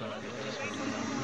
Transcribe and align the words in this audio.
Vamos 0.00 1.17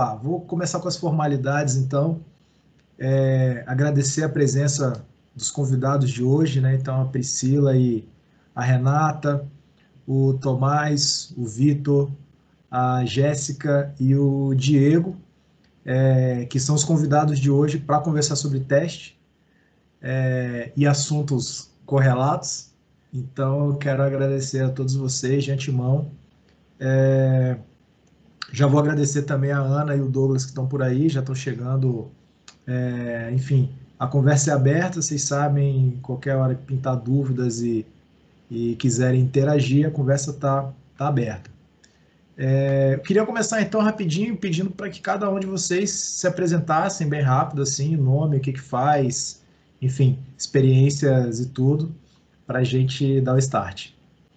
lá. 0.00 0.14
Vou 0.14 0.40
começar 0.40 0.80
com 0.80 0.88
as 0.88 0.96
formalidades, 0.96 1.76
então. 1.76 2.20
É, 2.98 3.64
agradecer 3.66 4.22
a 4.24 4.28
presença 4.28 5.04
dos 5.34 5.50
convidados 5.50 6.10
de 6.10 6.22
hoje, 6.22 6.60
né? 6.60 6.74
Então, 6.74 7.00
a 7.00 7.04
Priscila 7.06 7.76
e 7.76 8.06
a 8.54 8.62
Renata, 8.62 9.46
o 10.06 10.34
Tomás, 10.34 11.32
o 11.36 11.44
Vitor, 11.44 12.10
a 12.70 13.04
Jéssica 13.04 13.94
e 13.98 14.14
o 14.14 14.54
Diego, 14.54 15.16
é, 15.84 16.46
que 16.46 16.58
são 16.58 16.74
os 16.74 16.84
convidados 16.84 17.38
de 17.38 17.50
hoje 17.50 17.78
para 17.78 18.00
conversar 18.00 18.36
sobre 18.36 18.60
teste 18.60 19.18
é, 20.00 20.72
e 20.76 20.86
assuntos 20.86 21.70
correlatos. 21.86 22.70
Então, 23.12 23.68
eu 23.68 23.76
quero 23.76 24.02
agradecer 24.02 24.62
a 24.62 24.68
todos 24.70 24.94
vocês 24.94 25.44
de 25.44 25.52
antemão. 25.52 26.10
É, 26.78 27.56
já 28.52 28.66
vou 28.66 28.80
agradecer 28.80 29.22
também 29.22 29.52
a 29.52 29.58
Ana 29.58 29.94
e 29.94 30.00
o 30.00 30.08
Douglas 30.08 30.44
que 30.44 30.50
estão 30.50 30.66
por 30.66 30.82
aí, 30.82 31.08
já 31.08 31.20
estão 31.20 31.34
chegando. 31.34 32.10
É, 32.66 33.30
enfim, 33.32 33.70
a 33.98 34.06
conversa 34.06 34.50
é 34.50 34.54
aberta, 34.54 35.00
vocês 35.00 35.22
sabem, 35.22 35.98
qualquer 36.02 36.36
hora 36.36 36.54
que 36.54 36.62
pintar 36.64 36.96
dúvidas 36.96 37.60
e, 37.60 37.86
e 38.50 38.74
quiserem 38.76 39.20
interagir, 39.20 39.86
a 39.86 39.90
conversa 39.90 40.30
está 40.30 40.72
tá 40.96 41.08
aberta. 41.08 41.50
É, 42.36 42.94
eu 42.94 43.00
queria 43.00 43.26
começar 43.26 43.60
então 43.60 43.82
rapidinho, 43.82 44.34
pedindo 44.36 44.70
para 44.70 44.88
que 44.88 45.00
cada 45.00 45.28
um 45.28 45.38
de 45.38 45.46
vocês 45.46 45.90
se 45.90 46.26
apresentassem 46.26 47.06
bem 47.06 47.20
rápido, 47.20 47.60
assim, 47.60 47.96
nome, 47.96 48.38
o 48.38 48.40
que, 48.40 48.54
que 48.54 48.60
faz, 48.60 49.44
enfim, 49.82 50.18
experiências 50.38 51.38
e 51.38 51.50
tudo, 51.50 51.94
para 52.46 52.60
a 52.60 52.64
gente 52.64 53.20
dar 53.20 53.34
o 53.34 53.38
start. 53.38 53.90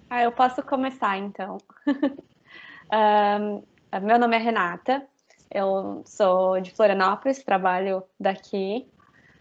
Ah, 0.09 0.21
eu 0.21 0.31
posso 0.31 0.61
começar 0.61 1.17
então. 1.17 1.57
um, 2.91 3.63
Meu 4.01 4.17
nome 4.17 4.35
é 4.35 4.39
Renata, 4.39 5.05
eu 5.51 6.01
sou 6.05 6.59
de 6.59 6.71
Florianópolis, 6.71 7.43
trabalho 7.43 8.03
daqui. 8.19 8.87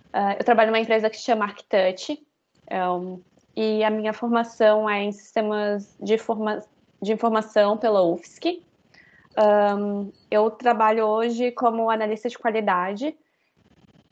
Uh, 0.08 0.36
eu 0.38 0.44
trabalho 0.44 0.70
numa 0.70 0.80
empresa 0.80 1.08
que 1.08 1.16
se 1.16 1.22
chama 1.22 1.46
ArcTouch, 1.46 2.22
um, 2.70 3.22
e 3.56 3.82
a 3.82 3.88
minha 3.88 4.12
formação 4.12 4.88
é 4.88 5.04
em 5.04 5.12
sistemas 5.12 5.96
de, 5.98 6.18
forma 6.18 6.62
de 7.00 7.12
informação 7.12 7.78
pela 7.78 8.02
UFSC. 8.02 8.62
Eu 10.30 10.50
trabalho 10.50 11.06
hoje 11.06 11.50
como 11.52 11.88
analista 11.88 12.28
de 12.28 12.38
qualidade 12.38 13.16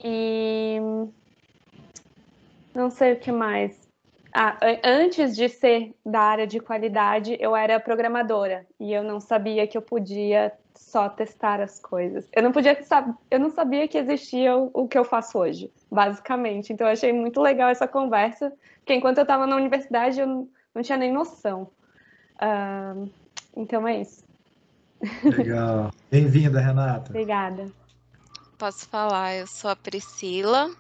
e 0.03 0.79
não 2.75 2.91
sei 2.91 3.13
o 3.13 3.21
que 3.21 3.31
mais. 3.31 3.80
Ah, 4.33 4.57
antes 4.85 5.35
de 5.35 5.49
ser 5.49 5.95
da 6.07 6.21
área 6.21 6.47
de 6.47 6.61
qualidade, 6.61 7.37
eu 7.41 7.57
era 7.57 7.81
programadora 7.81 8.65
e 8.79 8.93
eu 8.93 9.03
não 9.03 9.21
sabia 9.21 9.67
que 9.67 9.77
eu 9.77 9.83
podia 9.83 10.53
só 10.75 11.09
testar 11.09 11.61
as 11.61 11.81
coisas. 11.81 12.29
Eu 12.33 12.43
não 12.43 12.53
podia 12.53 12.79
eu 13.31 13.41
não 13.41 13.51
sabia 13.51 13.89
que 13.89 13.99
existia 13.99 14.57
o, 14.57 14.87
que 14.89 14.99
eu 14.99 15.05
faço 15.05 15.39
hoje, 15.39 15.71
basicamente. 15.91 16.73
Então 16.73 16.87
eu 16.87 16.93
achei 16.93 17.13
muito 17.13 17.41
legal 17.41 17.69
essa 17.69 17.89
conversa, 17.89 18.53
porque 18.79 18.95
enquanto 18.95 19.19
eu 19.19 19.23
estava 19.23 19.47
na 19.47 19.57
universidade 19.57 20.21
eu 20.21 20.27
não, 20.27 20.49
não, 20.75 20.83
tinha 20.83 20.99
nem 20.99 21.13
noção. 21.13 21.71
Uh, 22.37 23.11
então 23.57 23.87
é 23.87 24.01
isso. 24.01 24.25
Legal. 25.25 25.91
Bem-vinda, 26.11 26.61
Renata. 26.61 27.11
Obrigada. 27.11 27.71
Posso 28.57 28.87
falar? 28.89 29.35
Eu 29.35 29.47
sou 29.47 29.71
a 29.71 29.77
Priscila. 29.77 30.71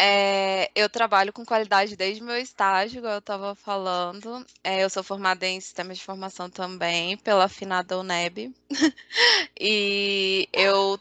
É, 0.00 0.70
eu 0.76 0.88
trabalho 0.88 1.32
com 1.32 1.44
qualidade 1.44 1.96
desde 1.96 2.22
meu 2.22 2.36
estágio, 2.36 2.98
igual 2.98 3.14
eu 3.14 3.18
estava 3.18 3.56
falando. 3.56 4.46
É, 4.62 4.84
eu 4.84 4.88
sou 4.88 5.02
formada 5.02 5.44
em 5.44 5.60
sistemas 5.60 5.98
de 5.98 6.04
formação 6.04 6.48
também, 6.48 7.16
pela 7.16 7.46
afinada 7.46 7.98
UNEB. 7.98 8.54
e 9.58 10.48
eu. 10.52 11.00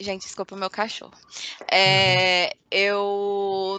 Gente, 0.00 0.22
desculpa 0.22 0.56
o 0.56 0.58
meu 0.58 0.68
cachorro. 0.68 1.14
É, 1.70 2.56
eu. 2.72 3.78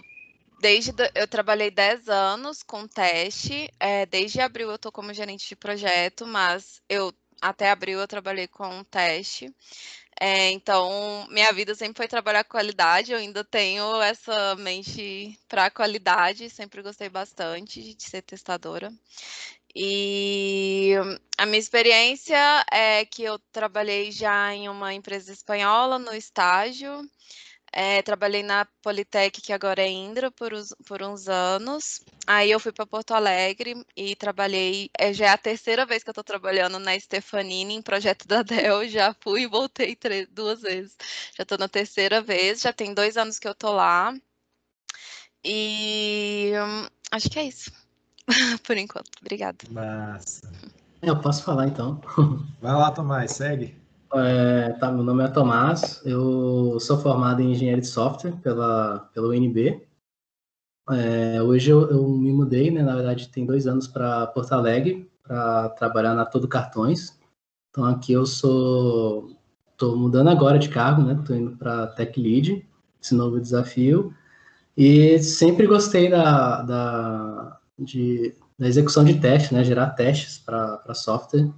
Desde 0.58 0.94
eu 1.14 1.28
trabalhei 1.28 1.70
10 1.70 2.08
anos 2.08 2.62
com 2.62 2.88
teste. 2.88 3.70
É, 3.78 4.06
desde 4.06 4.40
abril 4.40 4.70
eu 4.70 4.76
estou 4.76 4.90
como 4.90 5.12
gerente 5.12 5.46
de 5.46 5.54
projeto, 5.54 6.26
mas 6.26 6.80
eu 6.88 7.12
até 7.42 7.70
abril 7.70 8.00
eu 8.00 8.08
trabalhei 8.08 8.48
com 8.48 8.82
teste. 8.84 9.54
É, 10.20 10.50
então, 10.50 11.26
minha 11.30 11.52
vida 11.52 11.74
sempre 11.74 11.98
foi 11.98 12.08
trabalhar 12.08 12.42
com 12.44 12.52
qualidade, 12.52 13.12
eu 13.12 13.18
ainda 13.18 13.44
tenho 13.44 14.00
essa 14.00 14.56
mente 14.56 15.38
para 15.46 15.70
qualidade, 15.70 16.48
sempre 16.48 16.82
gostei 16.82 17.08
bastante 17.10 17.94
de 17.94 18.02
ser 18.02 18.22
testadora. 18.22 18.90
E 19.74 20.94
a 21.36 21.44
minha 21.44 21.58
experiência 21.58 22.64
é 22.72 23.04
que 23.04 23.22
eu 23.22 23.38
trabalhei 23.52 24.10
já 24.10 24.54
em 24.54 24.70
uma 24.70 24.94
empresa 24.94 25.30
espanhola 25.30 25.98
no 25.98 26.14
estágio, 26.14 27.02
é, 27.78 28.00
trabalhei 28.00 28.42
na 28.42 28.64
Politec, 28.82 29.42
que 29.42 29.52
agora 29.52 29.82
é 29.82 29.90
Indra, 29.90 30.30
por, 30.30 30.50
os, 30.54 30.74
por 30.86 31.02
uns 31.02 31.28
anos. 31.28 32.00
Aí 32.26 32.50
eu 32.50 32.58
fui 32.58 32.72
para 32.72 32.86
Porto 32.86 33.12
Alegre 33.12 33.84
e 33.94 34.16
trabalhei. 34.16 34.88
É, 34.98 35.12
já 35.12 35.26
é 35.26 35.28
a 35.28 35.36
terceira 35.36 35.84
vez 35.84 36.02
que 36.02 36.08
eu 36.08 36.12
estou 36.12 36.24
trabalhando 36.24 36.78
na 36.78 36.98
Stefanini, 36.98 37.74
em 37.74 37.82
projeto 37.82 38.26
da 38.26 38.42
Dell. 38.42 38.88
Já 38.88 39.14
fui 39.20 39.42
e 39.42 39.46
voltei 39.46 39.94
três, 39.94 40.26
duas 40.30 40.62
vezes. 40.62 40.96
Já 41.36 41.42
estou 41.42 41.58
na 41.58 41.68
terceira 41.68 42.22
vez, 42.22 42.62
já 42.62 42.72
tem 42.72 42.94
dois 42.94 43.18
anos 43.18 43.38
que 43.38 43.46
eu 43.46 43.52
estou 43.52 43.74
lá. 43.74 44.14
E 45.44 46.52
hum, 46.54 46.88
acho 47.10 47.28
que 47.28 47.38
é 47.38 47.44
isso. 47.44 47.70
por 48.64 48.78
enquanto. 48.78 49.10
Obrigada. 49.20 49.58
Massa. 49.70 50.50
Eu 51.02 51.20
posso 51.20 51.44
falar 51.44 51.66
então. 51.68 52.00
Vai 52.62 52.72
lá, 52.72 52.90
Tomás, 52.90 53.32
segue. 53.32 53.76
É, 54.18 54.72
tá, 54.74 54.90
meu 54.90 55.04
nome 55.04 55.24
é 55.24 55.28
Tomás, 55.28 56.00
eu 56.04 56.78
sou 56.80 56.98
formado 56.98 57.42
em 57.42 57.52
engenharia 57.52 57.80
de 57.80 57.86
software 57.86 58.32
pela, 58.42 59.10
pela 59.12 59.28
UNB. 59.28 59.86
É, 60.90 61.42
hoje 61.42 61.70
eu, 61.70 61.90
eu, 61.90 62.08
me 62.08 62.32
mudei, 62.32 62.70
né, 62.70 62.82
na 62.82 62.94
verdade 62.94 63.28
tem 63.28 63.44
dois 63.44 63.66
anos 63.66 63.86
para 63.88 64.28
Porto 64.28 64.52
Alegre 64.52 65.10
para 65.22 65.70
trabalhar 65.70 66.14
na 66.14 66.24
Todo 66.24 66.48
Cartões. 66.48 67.18
Então 67.70 67.84
aqui 67.84 68.12
eu 68.12 68.24
sou, 68.24 69.36
estou 69.72 69.96
mudando 69.96 70.28
agora 70.30 70.58
de 70.58 70.68
cargo, 70.68 71.02
né, 71.02 71.22
indo 71.30 71.56
para 71.56 71.88
Tech 71.88 72.18
Lead, 72.18 72.66
esse 73.02 73.14
novo 73.14 73.40
desafio. 73.40 74.14
E 74.76 75.18
sempre 75.18 75.66
gostei 75.66 76.08
da, 76.08 76.62
da, 76.62 77.60
de, 77.78 78.34
da 78.58 78.66
execução 78.66 79.04
de 79.04 79.20
testes, 79.20 79.50
né, 79.50 79.64
gerar 79.64 79.90
testes 79.90 80.38
para 80.38 80.94
software 80.94 81.50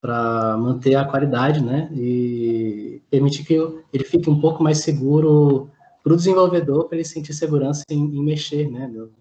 para 0.00 0.56
manter 0.56 0.94
a 0.94 1.04
qualidade, 1.04 1.62
né? 1.62 1.88
E 1.92 3.02
permitir 3.10 3.44
que 3.44 3.54
ele 3.92 4.04
fique 4.04 4.30
um 4.30 4.40
pouco 4.40 4.62
mais 4.62 4.78
seguro 4.78 5.70
para 6.02 6.12
o 6.12 6.16
desenvolvedor, 6.16 6.88
para 6.88 6.96
ele 6.96 7.04
sentir 7.04 7.34
segurança 7.34 7.82
em, 7.90 7.98
em 7.98 8.24
mexer, 8.24 8.70
né? 8.70 8.86
No, 8.86 9.12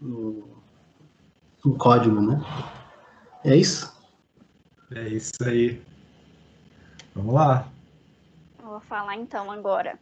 no, 0.00 0.62
no, 1.64 1.76
código, 1.76 2.20
né? 2.20 2.40
É 3.44 3.54
isso. 3.54 3.96
É 4.94 5.08
isso 5.08 5.32
aí. 5.44 5.80
Vamos 7.14 7.34
lá. 7.34 7.68
Eu 8.60 8.68
vou 8.68 8.80
falar 8.80 9.16
então 9.16 9.50
agora. 9.50 9.98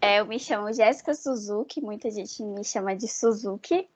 É, 0.00 0.20
eu 0.20 0.26
me 0.26 0.38
chamo 0.38 0.72
Jéssica 0.72 1.14
Suzuki, 1.14 1.80
muita 1.80 2.10
gente 2.10 2.42
me 2.42 2.64
chama 2.64 2.94
de 2.94 3.08
Suzuki, 3.08 3.88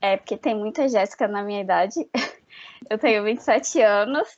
é 0.00 0.16
porque 0.16 0.36
tem 0.36 0.54
muita 0.54 0.88
Jéssica 0.88 1.26
na 1.28 1.42
minha 1.42 1.60
idade. 1.60 2.08
eu 2.88 2.98
tenho 2.98 3.24
27 3.24 3.80
anos. 3.82 4.28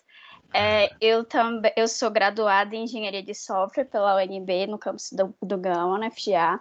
É, 0.59 0.91
eu 1.03 1.23
também 1.23 1.71
eu 1.77 1.87
sou 1.87 2.11
graduada 2.11 2.75
em 2.75 2.85
engenharia 2.85 3.23
de 3.23 3.35
software 3.35 3.85
pela 3.85 4.17
UNB 4.17 4.67
no 4.67 4.79
campus 4.79 5.13
do, 5.13 5.35
do 5.43 5.59
Gama, 5.59 5.99
na 5.99 6.11
FGA. 6.11 6.59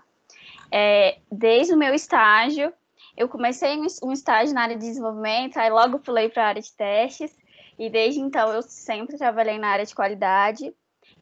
É, 0.70 1.20
desde 1.32 1.74
o 1.74 1.78
meu 1.78 1.94
estágio, 1.94 2.74
eu 3.16 3.30
comecei 3.30 3.78
um 4.04 4.12
estágio 4.12 4.54
na 4.54 4.64
área 4.64 4.76
de 4.76 4.86
desenvolvimento, 4.86 5.56
aí 5.56 5.70
logo 5.70 6.00
pulei 6.00 6.28
para 6.28 6.44
a 6.44 6.48
área 6.48 6.62
de 6.62 6.74
testes, 6.74 7.34
e 7.80 7.90
desde 7.90 8.20
então 8.20 8.52
eu 8.52 8.62
sempre 8.64 9.18
trabalhei 9.18 9.58
na 9.58 9.70
área 9.70 9.86
de 9.86 9.96
qualidade. 9.96 10.76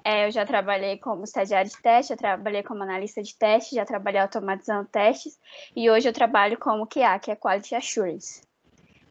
É, 0.03 0.25
eu 0.25 0.31
já 0.31 0.43
trabalhei 0.43 0.97
como 0.97 1.25
estagiário 1.25 1.69
de 1.69 1.79
teste, 1.79 2.09
já 2.09 2.17
trabalhei 2.17 2.63
como 2.63 2.81
analista 2.81 3.21
de 3.21 3.37
teste, 3.37 3.75
já 3.75 3.85
trabalhei 3.85 4.19
automatizando 4.19 4.89
testes, 4.89 5.39
e 5.75 5.91
hoje 5.91 6.09
eu 6.09 6.13
trabalho 6.13 6.57
como 6.57 6.87
QA, 6.87 7.19
que 7.19 7.29
é 7.29 7.35
Quality 7.35 7.75
Assurance. 7.75 8.41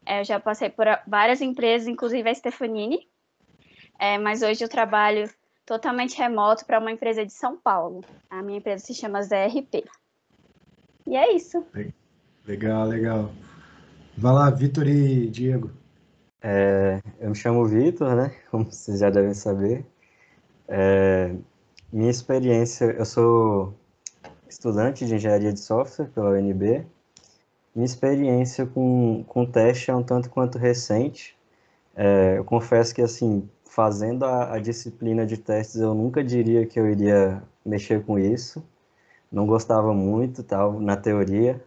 É, 0.05 0.19
eu 0.19 0.25
já 0.25 0.37
passei 0.37 0.69
por 0.69 0.85
várias 1.07 1.39
empresas, 1.39 1.87
inclusive 1.87 2.29
a 2.29 2.35
Stefanini, 2.35 3.07
é, 4.03 4.17
mas 4.17 4.41
hoje 4.41 4.61
eu 4.61 4.67
trabalho 4.67 5.29
totalmente 5.65 6.17
remoto 6.17 6.65
para 6.65 6.77
uma 6.77 6.91
empresa 6.91 7.25
de 7.25 7.31
São 7.31 7.55
Paulo. 7.55 8.01
A 8.29 8.41
minha 8.43 8.57
empresa 8.57 8.85
se 8.85 8.93
chama 8.93 9.21
ZRP. 9.21 9.85
E 11.07 11.15
é 11.15 11.33
isso. 11.33 11.65
Legal, 12.45 12.85
legal. 12.85 13.31
Vai 14.17 14.33
lá, 14.33 14.49
Vitor 14.49 14.85
e 14.89 15.29
Diego. 15.29 15.71
É, 16.41 17.01
eu 17.17 17.29
me 17.29 17.35
chamo 17.35 17.65
Vitor, 17.65 18.13
né? 18.13 18.35
Como 18.51 18.65
vocês 18.65 18.99
já 18.99 19.09
devem 19.09 19.33
saber. 19.33 19.85
É, 20.67 21.33
minha 21.89 22.11
experiência, 22.11 22.83
eu 22.85 23.05
sou 23.05 23.73
estudante 24.49 25.05
de 25.05 25.15
engenharia 25.15 25.53
de 25.53 25.61
software 25.61 26.07
pela 26.07 26.31
UNB. 26.31 26.85
Minha 27.73 27.85
experiência 27.85 28.65
com, 28.65 29.23
com 29.29 29.45
teste 29.45 29.91
é 29.91 29.95
um 29.95 30.03
tanto 30.03 30.29
quanto 30.29 30.57
recente. 30.57 31.37
É, 31.95 32.37
eu 32.37 32.43
confesso 32.43 32.93
que, 32.93 33.01
assim, 33.01 33.49
fazendo 33.73 34.23
a, 34.23 34.53
a, 34.53 34.59
disciplina 34.59 35.25
de 35.25 35.35
testes, 35.37 35.81
eu 35.81 35.95
nunca 35.95 36.23
diria 36.23 36.65
que 36.65 36.79
eu 36.79 36.87
iria 36.89 37.41
mexer 37.65 38.03
com 38.05 38.19
isso. 38.19 38.63
Não 39.31 39.47
gostava 39.47 39.93
muito, 39.93 40.43
tal, 40.43 40.79
na 40.79 40.95
teoria, 40.95 41.61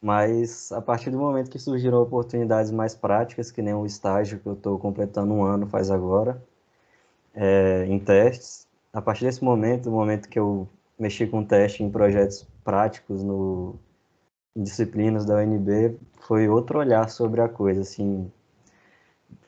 mas 0.00 0.70
a 0.72 0.80
partir 0.80 1.10
do 1.10 1.18
momento 1.18 1.50
que 1.50 1.58
surgiram 1.58 2.00
oportunidades 2.00 2.70
mais 2.70 2.94
práticas, 2.94 3.50
que 3.50 3.60
nem 3.60 3.74
o 3.74 3.84
estágio 3.86 4.38
que 4.38 4.46
eu 4.46 4.52
estou 4.54 4.78
completando 4.78 5.34
um 5.34 5.42
ano 5.44 5.66
faz 5.66 5.90
agora, 5.90 6.40
é, 7.34 7.86
em 7.86 7.98
testes, 7.98 8.68
a 8.92 9.02
partir 9.02 9.24
desse 9.24 9.42
momento, 9.42 9.88
o 9.88 9.92
momento 9.92 10.28
que 10.28 10.38
eu 10.38 10.68
mexi 10.98 11.26
com 11.26 11.44
teste 11.44 11.82
em 11.82 11.90
projetos 11.90 12.46
práticos 12.64 13.22
no 13.24 13.74
em 14.54 14.62
disciplinas 14.62 15.24
da 15.24 15.36
UNB, 15.36 15.98
foi 16.20 16.48
outro 16.48 16.78
olhar 16.78 17.08
sobre 17.10 17.40
a 17.40 17.48
coisa, 17.48 17.80
assim, 17.80 18.30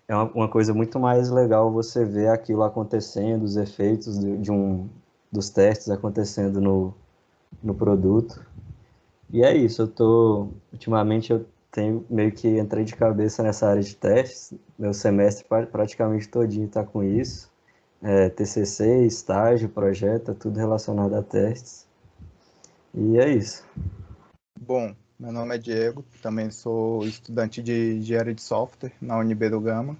é 0.08 0.14
uma, 0.14 0.24
uma, 0.32 0.48
coisa 0.48 0.74
muito 0.74 0.98
mais 1.00 1.30
legal 1.30 1.72
você 1.72 2.04
ver 2.04 2.28
aquilo 2.28 2.62
acontecendo, 2.62 3.42
os 3.42 3.56
efeitos 3.56 4.18
de, 4.18 4.36
de 4.38 4.50
um 4.50 4.88
dos 5.32 5.50
testes 5.50 5.90
acontecendo 5.90 6.60
no, 6.60 6.94
no 7.62 7.74
produto. 7.74 8.44
E 9.30 9.42
é 9.42 9.56
isso, 9.56 9.82
eu 9.82 9.88
tô 9.88 10.48
ultimamente 10.72 11.32
eu 11.32 11.46
tenho 11.74 12.06
meio 12.08 12.30
que 12.30 12.58
entrei 12.58 12.84
de 12.84 12.94
cabeça 12.94 13.42
nessa 13.42 13.68
área 13.68 13.82
de 13.82 13.96
testes. 13.96 14.54
Meu 14.78 14.94
semestre 14.94 15.44
praticamente 15.72 16.28
todinho 16.28 16.66
está 16.66 16.84
com 16.84 17.02
isso. 17.02 17.50
É, 18.00 18.28
TCC, 18.28 19.06
estágio, 19.06 19.68
projeto, 19.68 20.30
é 20.30 20.34
tudo 20.34 20.58
relacionado 20.58 21.14
a 21.14 21.22
testes. 21.22 21.84
E 22.94 23.18
é 23.18 23.28
isso. 23.28 23.64
Bom, 24.60 24.94
meu 25.18 25.30
nome 25.32 25.54
é 25.54 25.58
Diego, 25.58 26.04
também 26.20 26.50
sou 26.50 27.06
estudante 27.06 27.62
de 27.62 27.96
engenharia 27.96 28.34
de 28.34 28.42
software 28.42 28.92
na 29.00 29.16
UNB 29.18 29.48
do 29.48 29.60
Gama. 29.60 29.96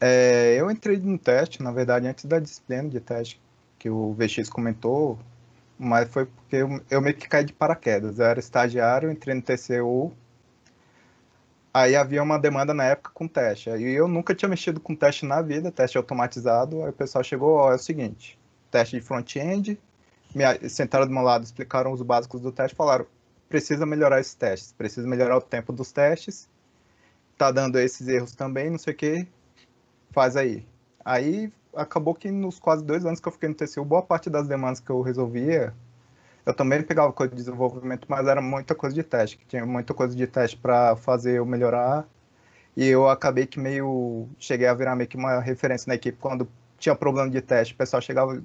É, 0.00 0.56
eu 0.58 0.70
entrei 0.70 0.96
no 0.98 1.18
teste, 1.18 1.62
na 1.62 1.70
verdade, 1.70 2.08
antes 2.08 2.24
da 2.24 2.38
disciplina 2.40 2.88
de 2.88 3.00
teste 3.00 3.40
que 3.78 3.88
o 3.88 4.12
VX 4.14 4.48
comentou, 4.50 5.18
mas 5.78 6.08
foi 6.08 6.26
porque 6.26 6.56
eu, 6.56 6.80
eu 6.90 7.00
meio 7.00 7.14
que 7.16 7.28
caí 7.28 7.44
de 7.44 7.52
paraquedas. 7.52 8.18
Eu 8.18 8.26
era 8.26 8.40
estagiário, 8.40 9.10
entrei 9.10 9.34
no 9.34 9.42
TCU, 9.42 10.12
aí 11.72 11.94
havia 11.94 12.22
uma 12.22 12.38
demanda 12.38 12.74
na 12.74 12.84
época 12.84 13.10
com 13.14 13.28
teste. 13.28 13.70
E 13.70 13.92
eu 13.92 14.08
nunca 14.08 14.34
tinha 14.34 14.48
mexido 14.48 14.80
com 14.80 14.96
teste 14.96 15.24
na 15.24 15.40
vida, 15.42 15.70
teste 15.70 15.96
automatizado. 15.96 16.82
Aí 16.82 16.90
o 16.90 16.92
pessoal 16.92 17.22
chegou, 17.22 17.54
ó, 17.56 17.72
é 17.72 17.76
o 17.76 17.78
seguinte, 17.78 18.36
teste 18.70 18.96
de 18.96 19.02
front-end, 19.02 19.78
sentaram 20.68 21.06
do 21.06 21.12
meu 21.12 21.22
lado, 21.22 21.44
explicaram 21.44 21.92
os 21.92 22.02
básicos 22.02 22.40
do 22.40 22.50
teste, 22.50 22.76
falaram, 22.76 23.06
precisa 23.50 23.84
melhorar 23.84 24.20
esses 24.20 24.32
testes, 24.32 24.72
precisa 24.72 25.06
melhorar 25.08 25.36
o 25.36 25.42
tempo 25.42 25.72
dos 25.72 25.90
testes, 25.90 26.48
tá 27.36 27.50
dando 27.50 27.80
esses 27.80 28.06
erros 28.06 28.32
também, 28.32 28.70
não 28.70 28.78
sei 28.78 28.94
o 28.94 28.96
que, 28.96 29.28
faz 30.12 30.36
aí. 30.36 30.64
Aí 31.04 31.52
acabou 31.74 32.14
que 32.14 32.30
nos 32.30 32.60
quase 32.60 32.84
dois 32.84 33.04
anos 33.04 33.18
que 33.18 33.26
eu 33.26 33.32
fiquei 33.32 33.48
no 33.48 33.54
TCU, 33.56 33.84
boa 33.84 34.02
parte 34.02 34.30
das 34.30 34.46
demandas 34.46 34.78
que 34.78 34.88
eu 34.88 35.02
resolvia, 35.02 35.74
eu 36.46 36.54
também 36.54 36.80
pegava 36.82 37.12
coisa 37.12 37.30
de 37.30 37.36
desenvolvimento, 37.36 38.06
mas 38.08 38.26
era 38.28 38.40
muita 38.40 38.72
coisa 38.74 38.94
de 38.94 39.02
teste, 39.02 39.36
que 39.36 39.44
tinha 39.46 39.66
muita 39.66 39.92
coisa 39.94 40.14
de 40.14 40.26
teste 40.28 40.56
para 40.56 40.94
fazer 40.96 41.38
eu 41.38 41.44
melhorar. 41.44 42.08
E 42.76 42.86
eu 42.86 43.08
acabei 43.08 43.46
que 43.46 43.58
meio 43.58 44.28
cheguei 44.38 44.66
a 44.68 44.74
virar 44.74 44.94
meio 44.94 45.08
que 45.08 45.16
uma 45.16 45.40
referência 45.40 45.88
na 45.88 45.96
equipe 45.96 46.16
quando 46.20 46.48
tinha 46.78 46.94
problema 46.94 47.28
de 47.28 47.40
teste, 47.40 47.74
o 47.74 47.76
pessoal 47.76 48.00
chegava, 48.00 48.40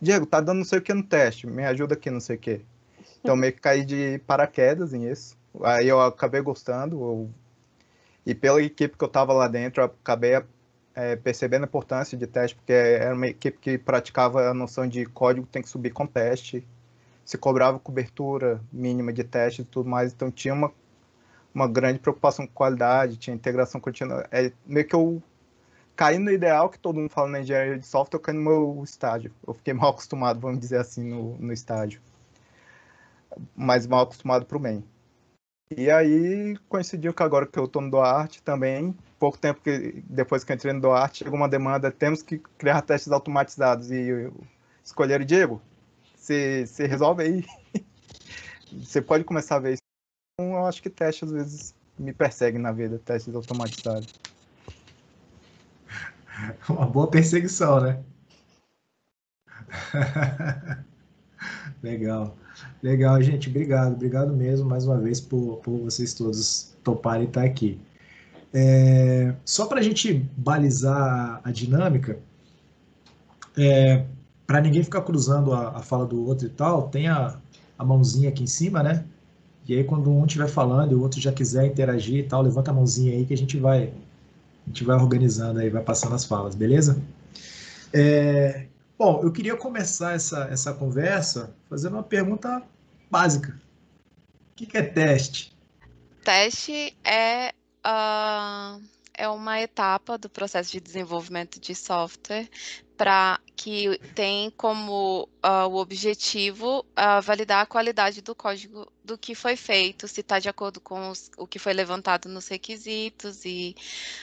Diego, 0.00 0.26
tá 0.26 0.40
dando 0.40 0.58
não 0.58 0.64
sei 0.64 0.78
o 0.80 0.82
que 0.82 0.92
no 0.92 1.02
teste, 1.02 1.46
me 1.46 1.64
ajuda 1.64 1.94
aqui, 1.94 2.10
não 2.10 2.20
sei 2.20 2.36
o 2.36 2.38
que. 2.38 2.64
Então 3.24 3.34
meio 3.34 3.54
que 3.54 3.60
caí 3.60 3.86
de 3.86 4.18
paraquedas 4.26 4.92
nisso. 4.92 5.34
Aí 5.62 5.88
eu 5.88 5.98
acabei 5.98 6.42
gostando. 6.42 6.96
Eu... 7.00 7.30
E 8.26 8.34
pela 8.34 8.62
equipe 8.62 8.98
que 8.98 9.02
eu 9.02 9.08
estava 9.08 9.32
lá 9.32 9.48
dentro, 9.48 9.80
eu 9.80 9.86
acabei 9.86 10.42
é, 10.94 11.16
percebendo 11.16 11.62
a 11.62 11.66
importância 11.66 12.18
de 12.18 12.26
teste, 12.26 12.54
porque 12.54 12.72
era 12.72 13.14
uma 13.14 13.26
equipe 13.26 13.58
que 13.58 13.78
praticava 13.78 14.50
a 14.50 14.52
noção 14.52 14.86
de 14.86 15.06
código 15.06 15.46
tem 15.46 15.62
que 15.62 15.70
subir 15.70 15.90
com 15.90 16.06
teste. 16.06 16.66
Se 17.24 17.38
cobrava 17.38 17.78
cobertura 17.78 18.60
mínima 18.70 19.10
de 19.10 19.24
teste 19.24 19.62
e 19.62 19.64
tudo 19.64 19.88
mais, 19.88 20.12
então 20.12 20.30
tinha 20.30 20.52
uma, 20.52 20.70
uma 21.54 21.66
grande 21.66 22.00
preocupação 22.00 22.46
com 22.46 22.52
qualidade, 22.52 23.16
tinha 23.16 23.34
integração 23.34 23.80
contínua. 23.80 24.26
É 24.30 24.52
meio 24.66 24.86
que 24.86 24.94
eu 24.94 25.22
caí 25.96 26.18
no 26.18 26.30
ideal 26.30 26.68
que 26.68 26.78
todo 26.78 26.96
mundo 26.96 27.08
fala 27.08 27.30
na 27.30 27.40
engenharia 27.40 27.78
de 27.78 27.86
software, 27.86 28.18
eu 28.18 28.22
caí 28.22 28.34
no 28.34 28.42
meu 28.42 28.82
estágio. 28.84 29.32
Eu 29.46 29.54
fiquei 29.54 29.72
mal 29.74 29.90
acostumado, 29.90 30.40
vamos 30.40 30.60
dizer 30.60 30.76
assim, 30.76 31.04
no, 31.04 31.38
no 31.38 31.52
estágio 31.54 32.02
mais 33.54 33.86
mal 33.86 34.02
acostumado 34.02 34.46
para 34.46 34.56
o 34.56 34.60
main. 34.60 34.84
E 35.76 35.90
aí 35.90 36.56
coincidiu 36.68 37.12
que 37.14 37.22
agora 37.22 37.46
que 37.46 37.58
eu 37.58 37.64
estou 37.64 37.82
no 37.82 37.90
Duarte 37.90 38.42
também, 38.42 38.94
pouco 39.18 39.38
tempo 39.38 39.60
que 39.60 40.02
depois 40.06 40.44
que 40.44 40.52
eu 40.52 40.54
entrei 40.54 40.72
no 40.72 40.80
Duarte, 40.80 41.24
chegou 41.24 41.36
uma 41.36 41.48
demanda, 41.48 41.90
temos 41.90 42.22
que 42.22 42.38
criar 42.58 42.82
testes 42.82 43.10
automatizados. 43.10 43.90
E 43.90 44.30
escolheram 44.84 45.24
Diego, 45.24 45.60
você, 46.14 46.64
resolve 46.78 47.22
aí. 47.22 47.44
você 48.84 49.00
pode 49.00 49.24
começar 49.24 49.56
a 49.56 49.60
ver 49.60 49.72
isso. 49.72 49.82
Então, 50.34 50.54
eu 50.56 50.66
acho 50.66 50.82
que 50.82 50.90
testes 50.90 51.28
às 51.28 51.32
vezes 51.32 51.74
me 51.98 52.12
perseguem 52.12 52.60
na 52.60 52.72
vida, 52.72 52.98
testes 52.98 53.34
automatizados. 53.34 54.08
Uma 56.68 56.86
boa 56.86 57.10
perseguição, 57.10 57.80
né? 57.80 58.02
Legal. 61.82 62.36
Legal, 62.82 63.20
gente. 63.22 63.48
Obrigado. 63.48 63.94
Obrigado 63.94 64.32
mesmo, 64.34 64.68
mais 64.68 64.86
uma 64.86 64.98
vez, 64.98 65.20
por, 65.20 65.56
por 65.58 65.78
vocês 65.78 66.14
todos 66.14 66.74
toparem 66.82 67.26
estar 67.26 67.44
aqui. 67.44 67.80
É, 68.52 69.34
só 69.44 69.66
para 69.66 69.80
a 69.80 69.82
gente 69.82 70.14
balizar 70.36 71.40
a 71.42 71.50
dinâmica, 71.50 72.18
é, 73.56 74.04
para 74.46 74.60
ninguém 74.60 74.82
ficar 74.84 75.00
cruzando 75.02 75.52
a, 75.52 75.78
a, 75.78 75.82
fala 75.82 76.06
do 76.06 76.24
outro 76.24 76.46
e 76.46 76.50
tal, 76.50 76.88
tem 76.88 77.08
a, 77.08 77.36
a 77.78 77.84
mãozinha 77.84 78.28
aqui 78.28 78.44
em 78.44 78.46
cima, 78.46 78.82
né? 78.82 79.04
E 79.66 79.74
aí, 79.74 79.82
quando 79.82 80.10
um 80.10 80.24
estiver 80.24 80.48
falando 80.48 80.92
e 80.92 80.94
o 80.94 81.00
outro 81.00 81.20
já 81.20 81.32
quiser 81.32 81.66
interagir 81.66 82.16
e 82.16 82.22
tal, 82.22 82.42
levanta 82.42 82.70
a 82.70 82.74
mãozinha 82.74 83.12
aí 83.12 83.24
que 83.24 83.32
a 83.34 83.36
gente 83.36 83.56
vai, 83.56 83.92
a 84.64 84.68
gente 84.68 84.84
vai 84.84 84.96
organizando 84.96 85.58
aí, 85.58 85.70
vai 85.70 85.82
passando 85.82 86.14
as 86.14 86.24
falas, 86.24 86.54
beleza? 86.54 87.02
É, 87.92 88.66
Bom, 88.96 89.20
eu 89.22 89.32
queria 89.32 89.56
começar 89.56 90.14
essa, 90.14 90.44
essa 90.44 90.72
conversa 90.72 91.54
fazendo 91.68 91.94
uma 91.94 92.02
pergunta 92.02 92.62
básica. 93.10 93.60
O 94.52 94.54
que, 94.54 94.76
é 94.76 94.82
teste? 94.82 95.56
Teste 96.22 96.96
é, 97.02 97.52
uh, 97.84 98.80
é 99.12 99.28
uma 99.28 99.60
etapa 99.60 100.16
do 100.16 100.30
processo 100.30 100.70
de 100.70 100.80
desenvolvimento 100.80 101.58
de 101.58 101.74
software 101.74 102.48
para 102.96 103.40
que 103.56 103.98
tem 104.14 104.50
como 104.50 105.28
uh, 105.44 105.68
o 105.68 105.76
objetivo 105.76 106.80
uh, 106.80 107.20
validar 107.22 107.62
a 107.62 107.66
qualidade 107.66 108.20
do 108.20 108.34
código 108.34 108.90
do 109.04 109.18
que 109.18 109.34
foi 109.34 109.56
feito, 109.56 110.06
se 110.06 110.20
está 110.20 110.38
de 110.38 110.48
acordo 110.48 110.80
com 110.80 111.10
os, 111.10 111.30
o 111.36 111.46
que 111.46 111.58
foi 111.58 111.72
levantado 111.72 112.28
nos 112.28 112.48
requisitos 112.48 113.44
e 113.44 113.74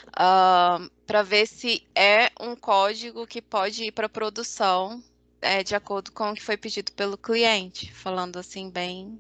uh, 0.10 0.90
para 1.06 1.24
ver 1.24 1.48
se 1.48 1.86
é 1.96 2.32
um 2.40 2.56
código 2.56 3.28
que 3.28 3.42
pode 3.42 3.86
ir 3.86 3.92
para 3.92 4.08
produção 4.08 5.04
é, 5.42 5.64
de 5.64 5.76
acordo 5.76 6.12
com 6.12 6.32
o 6.32 6.36
que 6.36 6.44
foi 6.44 6.56
pedido 6.56 6.92
pelo 6.92 7.18
cliente, 7.18 7.92
falando 7.94 8.38
assim 8.38 8.70
bem 8.70 9.20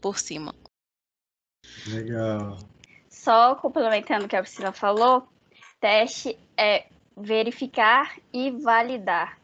por 0.00 0.18
cima. 0.18 0.54
Legal. 1.86 2.58
só 3.08 3.54
complementando 3.54 4.24
o 4.24 4.28
que 4.28 4.34
a 4.34 4.42
Priscila 4.42 4.72
falou, 4.72 5.28
teste 5.80 6.36
é 6.56 6.86
verificar 7.16 8.16
e 8.32 8.50
validar. 8.50 9.38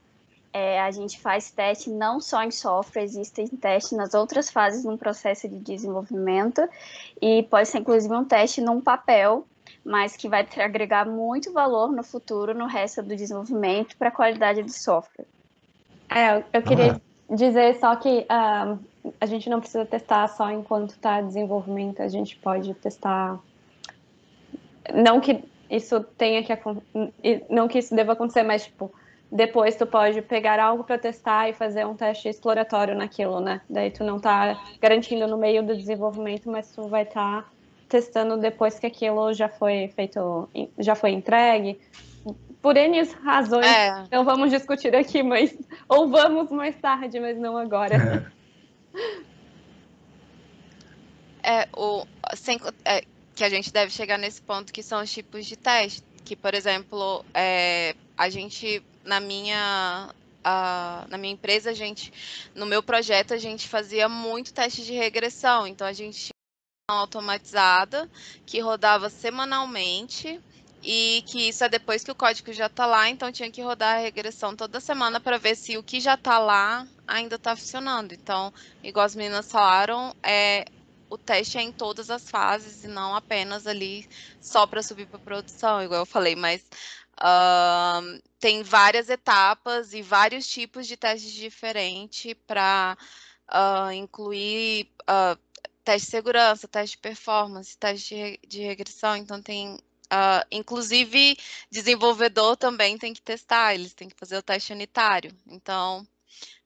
É, 0.52 0.80
a 0.80 0.90
gente 0.90 1.20
faz 1.20 1.50
teste 1.50 1.90
não 1.90 2.20
só 2.20 2.42
em 2.42 2.50
software, 2.50 3.02
existem 3.02 3.46
testes 3.46 3.96
nas 3.96 4.14
outras 4.14 4.50
fases 4.50 4.84
no 4.84 4.96
processo 4.96 5.48
de 5.48 5.58
desenvolvimento 5.58 6.66
e 7.20 7.42
pode 7.44 7.68
ser 7.68 7.78
inclusive 7.78 8.14
um 8.14 8.24
teste 8.24 8.60
num 8.60 8.80
papel, 8.80 9.46
mas 9.84 10.16
que 10.16 10.28
vai 10.28 10.46
agregar 10.56 11.04
muito 11.04 11.52
valor 11.52 11.92
no 11.92 12.02
futuro 12.02 12.54
no 12.54 12.66
resto 12.66 13.02
do 13.02 13.14
desenvolvimento 13.14 13.96
para 13.96 14.08
a 14.08 14.12
qualidade 14.12 14.62
do 14.62 14.72
software. 14.72 15.26
É, 16.08 16.42
eu 16.52 16.62
queria 16.62 16.92
ah. 16.94 17.34
dizer 17.34 17.78
só 17.78 17.94
que 17.96 18.20
uh, 18.20 18.78
a 19.20 19.26
gente 19.26 19.50
não 19.50 19.60
precisa 19.60 19.84
testar 19.84 20.26
só 20.28 20.50
enquanto 20.50 20.90
está 20.90 21.20
desenvolvimento, 21.20 22.00
a 22.00 22.08
gente 22.08 22.36
pode 22.36 22.72
testar. 22.74 23.38
Não 24.94 25.20
que 25.20 25.44
isso 25.70 26.02
tenha 26.16 26.42
que 26.42 26.52
não 27.50 27.68
que 27.68 27.78
isso 27.78 27.94
deva 27.94 28.12
acontecer, 28.12 28.42
mas 28.42 28.64
tipo, 28.64 28.92
depois 29.30 29.76
tu 29.76 29.86
pode 29.86 30.22
pegar 30.22 30.58
algo 30.58 30.84
para 30.84 30.98
testar 30.98 31.48
e 31.48 31.52
fazer 31.52 31.86
um 31.86 31.94
teste 31.94 32.28
exploratório 32.28 32.94
naquilo, 32.94 33.40
né? 33.40 33.60
Daí 33.68 33.90
tu 33.90 34.02
não 34.02 34.18
tá 34.18 34.58
garantindo 34.80 35.26
no 35.26 35.36
meio 35.36 35.62
do 35.62 35.76
desenvolvimento, 35.76 36.50
mas 36.50 36.72
tu 36.72 36.88
vai 36.88 37.02
estar 37.02 37.42
tá 37.42 37.48
testando 37.88 38.38
depois 38.38 38.78
que 38.78 38.86
aquilo 38.86 39.32
já 39.34 39.48
foi 39.48 39.88
feito, 39.88 40.48
já 40.78 40.94
foi 40.94 41.10
entregue. 41.10 41.78
Por 42.62 42.76
N 42.76 43.02
razões, 43.22 43.66
é. 43.66 44.04
não 44.10 44.24
vamos 44.24 44.50
discutir 44.50 44.94
aqui, 44.96 45.22
mas 45.22 45.56
ou 45.88 46.08
vamos 46.08 46.50
mais 46.50 46.74
tarde, 46.76 47.20
mas 47.20 47.38
não 47.38 47.56
agora. 47.56 48.32
É, 51.42 51.62
é 51.62 51.68
o 51.76 52.04
sem, 52.34 52.58
é, 52.84 53.04
que 53.38 53.44
a 53.44 53.48
gente 53.48 53.72
deve 53.72 53.92
chegar 53.92 54.18
nesse 54.18 54.42
ponto 54.42 54.72
que 54.72 54.82
são 54.82 55.00
os 55.00 55.12
tipos 55.12 55.46
de 55.46 55.56
teste, 55.56 56.02
que 56.24 56.34
por 56.34 56.54
exemplo, 56.54 57.24
é, 57.32 57.94
a 58.16 58.28
gente 58.28 58.82
na 59.04 59.20
minha 59.20 60.12
na 61.08 61.18
minha 61.18 61.34
empresa, 61.34 61.70
a 61.70 61.74
gente, 61.74 62.10
no 62.54 62.64
meu 62.64 62.82
projeto, 62.82 63.34
a 63.34 63.36
gente 63.36 63.68
fazia 63.68 64.08
muito 64.08 64.52
teste 64.52 64.82
de 64.82 64.94
regressão. 64.94 65.66
Então, 65.66 65.86
a 65.86 65.92
gente 65.92 66.18
tinha 66.18 66.90
uma 66.90 67.00
automatizada 67.00 68.10
que 68.46 68.58
rodava 68.58 69.10
semanalmente 69.10 70.40
e 70.82 71.22
que 71.26 71.50
isso 71.50 71.64
é 71.64 71.68
depois 71.68 72.02
que 72.02 72.10
o 72.10 72.14
código 72.14 72.50
já 72.50 72.64
está 72.64 72.86
lá, 72.86 73.10
então 73.10 73.30
tinha 73.30 73.50
que 73.50 73.60
rodar 73.60 73.96
a 73.96 74.00
regressão 74.00 74.56
toda 74.56 74.80
semana 74.80 75.20
para 75.20 75.36
ver 75.36 75.54
se 75.54 75.76
o 75.76 75.82
que 75.82 76.00
já 76.00 76.14
está 76.14 76.38
lá 76.38 76.86
ainda 77.06 77.36
está 77.36 77.54
funcionando. 77.54 78.12
Então, 78.12 78.50
igual 78.82 79.04
as 79.04 79.14
meninas 79.14 79.50
falaram, 79.50 80.16
é, 80.22 80.64
o 81.10 81.18
teste 81.18 81.58
é 81.58 81.62
em 81.62 81.72
todas 81.72 82.10
as 82.10 82.28
fases 82.28 82.84
e 82.84 82.88
não 82.88 83.14
apenas 83.14 83.66
ali 83.66 84.06
só 84.40 84.66
para 84.66 84.82
subir 84.82 85.06
para 85.06 85.18
produção, 85.18 85.82
igual 85.82 86.00
eu 86.00 86.06
falei, 86.06 86.36
mas 86.36 86.62
Uh, 87.18 88.22
tem 88.38 88.62
várias 88.62 89.08
etapas 89.10 89.92
e 89.92 90.02
vários 90.02 90.46
tipos 90.46 90.86
de 90.86 90.96
testes 90.96 91.32
diferentes 91.32 92.32
para 92.46 92.96
uh, 93.50 93.90
incluir 93.90 94.88
uh, 95.02 95.36
teste 95.82 96.06
de 96.06 96.10
segurança, 96.12 96.68
teste 96.68 96.96
de 96.96 97.02
performance, 97.02 97.76
teste 97.76 98.14
de, 98.14 98.38
de 98.46 98.60
regressão. 98.62 99.16
Então, 99.16 99.42
tem. 99.42 99.78
inclusive, 100.50 101.36
desenvolvedor 101.70 102.56
também 102.56 102.96
tem 102.96 103.12
que 103.12 103.20
testar, 103.20 103.74
eles 103.74 103.94
têm 103.94 104.08
que 104.08 104.16
fazer 104.16 104.36
o 104.36 104.42
teste 104.42 104.72
unitário. 104.72 105.36
Então, 105.48 106.06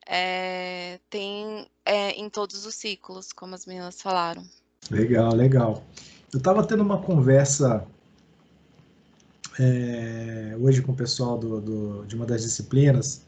é, 0.06 0.99
tem 1.09 1.66
é, 1.85 2.11
em 2.12 2.28
todos 2.28 2.66
os 2.66 2.75
ciclos, 2.75 3.32
como 3.32 3.54
as 3.54 3.66
meninas 3.66 4.00
falaram. 4.00 4.42
Legal, 4.90 5.35
legal. 5.35 5.82
Eu 6.32 6.38
estava 6.38 6.66
tendo 6.66 6.82
uma 6.82 6.99
conversa 6.99 7.85
é, 9.59 10.56
hoje 10.61 10.82
com 10.82 10.92
o 10.92 10.97
pessoal 10.97 11.38
do, 11.38 11.61
do, 11.61 12.06
de 12.06 12.16
uma 12.16 12.26
das 12.26 12.42
disciplinas, 12.42 13.23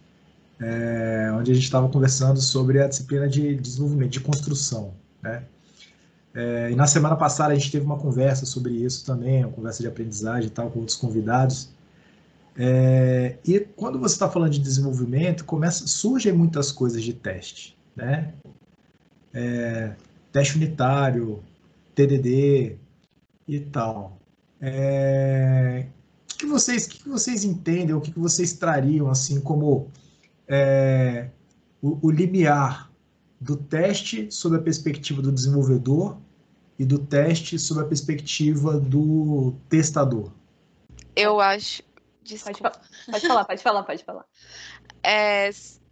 onde 1.37 1.51
a 1.51 1.55
gente 1.55 1.65
estava 1.65 1.89
conversando 1.89 2.41
sobre 2.41 2.81
a 2.81 2.89
disciplina 2.89 3.29
de 3.29 3.55
desenvolvimento, 3.57 4.13
de 4.13 4.21
construção. 4.21 4.95
Né? 5.21 5.45
E 6.71 6.75
na 6.75 6.87
semana 6.87 7.17
passada 7.17 7.53
a 7.53 7.55
gente 7.55 7.71
teve 7.71 7.85
uma 7.85 7.99
conversa 7.99 8.47
sobre 8.47 8.73
isso 8.73 9.05
também, 9.05 9.45
uma 9.45 9.53
conversa 9.53 9.83
de 9.83 9.89
aprendizagem 9.89 10.47
e 10.47 10.51
tal, 10.51 10.71
com 10.71 10.79
outros 10.79 10.97
convidados. 10.97 11.74
É, 12.57 13.37
e 13.45 13.61
quando 13.61 13.99
você 13.99 14.15
está 14.15 14.31
falando 14.31 14.53
de 14.53 14.61
desenvolvimento, 14.61 15.45
começa, 15.45 15.87
surgem 15.87 16.33
muitas 16.33 16.71
coisas 16.71 17.03
de 17.03 17.13
teste, 17.13 17.77
né? 17.97 18.33
É, 19.33 19.95
teste 20.33 20.57
unitário, 20.57 21.43
TDD 21.95 22.77
e 23.49 23.61
tal. 23.61 24.19
É, 24.61 25.87
o 26.33 26.37
que 26.37 26.47
vocês, 26.47 26.87
que 26.87 27.09
vocês 27.09 27.45
entendem, 27.45 27.95
o 27.95 28.01
que 28.01 28.17
vocês 28.19 28.53
trariam 28.53 29.11
assim 29.11 29.41
como 29.41 29.89
é, 30.47 31.29
o, 31.83 31.99
o 32.07 32.11
limiar 32.11 32.91
do 33.41 33.57
teste 33.57 34.29
sob 34.31 34.57
a 34.57 34.61
perspectiva 34.61 35.21
do 35.21 35.33
desenvolvedor 35.33 36.17
e 36.79 36.85
do 36.85 36.99
teste 36.99 37.59
sob 37.59 37.81
a 37.81 37.85
perspectiva 37.85 38.79
do 38.79 39.55
testador? 39.69 40.31
Eu 41.17 41.41
acho. 41.41 41.83
Desculpa. 42.25 42.71
Pode, 42.71 43.11
pode 43.11 43.27
falar, 43.29 43.45
pode 43.45 43.63
falar, 43.63 43.83
pode 43.83 44.05
falar. 44.05 44.25
É, 45.07 45.51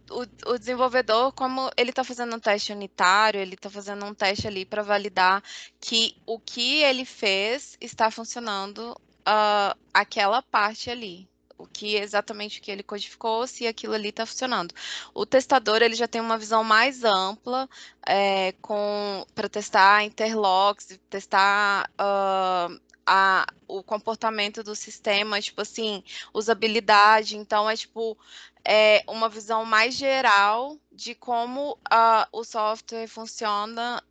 o, 0.09 0.21
o, 0.51 0.57
desenvolvedor, 0.57 1.31
como 1.33 1.69
ele 1.77 1.91
está 1.91 2.03
fazendo 2.03 2.35
um 2.35 2.39
teste 2.39 2.73
unitário, 2.73 3.39
ele 3.39 3.53
está 3.53 3.69
fazendo 3.69 4.03
um 4.05 4.13
teste 4.13 4.47
ali 4.47 4.65
para 4.65 4.81
validar 4.81 5.43
que 5.79 6.17
o 6.25 6.39
que 6.39 6.81
ele 6.81 7.05
fez 7.05 7.77
está 7.79 8.09
funcionando 8.09 8.91
uh, 9.21 9.77
aquela 9.93 10.41
parte 10.41 10.89
ali. 10.89 11.29
O 11.57 11.67
que 11.67 11.95
exatamente 11.95 12.59
o 12.59 12.61
que 12.63 12.71
ele 12.71 12.83
codificou, 12.83 13.45
se 13.45 13.67
aquilo 13.67 13.93
ali 13.93 14.09
está 14.09 14.25
funcionando. 14.25 14.73
O 15.13 15.25
testador 15.25 15.81
ele 15.81 15.95
já 15.95 16.07
tem 16.07 16.19
uma 16.19 16.37
visão 16.37 16.63
mais 16.63 17.03
ampla 17.03 17.69
é, 18.05 18.53
com 18.61 19.25
para 19.35 19.47
testar 19.47 20.03
interlocks, 20.03 20.99
testar 21.09 21.89
uh, 21.93 22.81
a, 23.05 23.45
o 23.67 23.83
comportamento 23.83 24.63
do 24.63 24.75
sistema, 24.75 25.41
tipo 25.41 25.61
assim, 25.61 26.03
usabilidade. 26.33 27.37
Então 27.37 27.69
é 27.69 27.75
tipo 27.75 28.17
é 28.65 29.03
uma 29.07 29.27
visão 29.27 29.65
mais 29.65 29.93
geral 29.93 30.77
de 30.91 31.13
como 31.13 31.73
uh, 31.73 32.25
o 32.31 32.43
software 32.43 33.07
funciona 33.07 34.01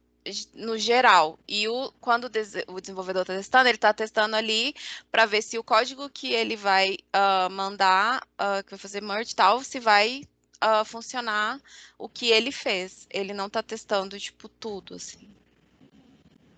no 0.54 0.78
geral. 0.78 1.38
E 1.48 1.66
o, 1.68 1.92
quando 2.00 2.30
o 2.68 2.80
desenvolvedor 2.80 3.22
está 3.22 3.34
testando, 3.34 3.68
ele 3.68 3.76
está 3.76 3.92
testando 3.92 4.36
ali 4.36 4.74
para 5.10 5.26
ver 5.26 5.42
se 5.42 5.58
o 5.58 5.64
código 5.64 6.08
que 6.08 6.32
ele 6.32 6.56
vai 6.56 6.96
uh, 7.14 7.50
mandar, 7.50 8.22
uh, 8.34 8.62
que 8.62 8.70
vai 8.70 8.78
fazer 8.78 9.02
merge 9.02 9.34
tal, 9.34 9.62
se 9.64 9.80
vai 9.80 10.22
uh, 10.62 10.84
funcionar 10.84 11.60
o 11.98 12.08
que 12.08 12.30
ele 12.30 12.52
fez. 12.52 13.06
Ele 13.10 13.32
não 13.32 13.46
está 13.46 13.62
testando, 13.62 14.18
tipo, 14.18 14.48
tudo, 14.48 14.94
assim. 14.94 15.28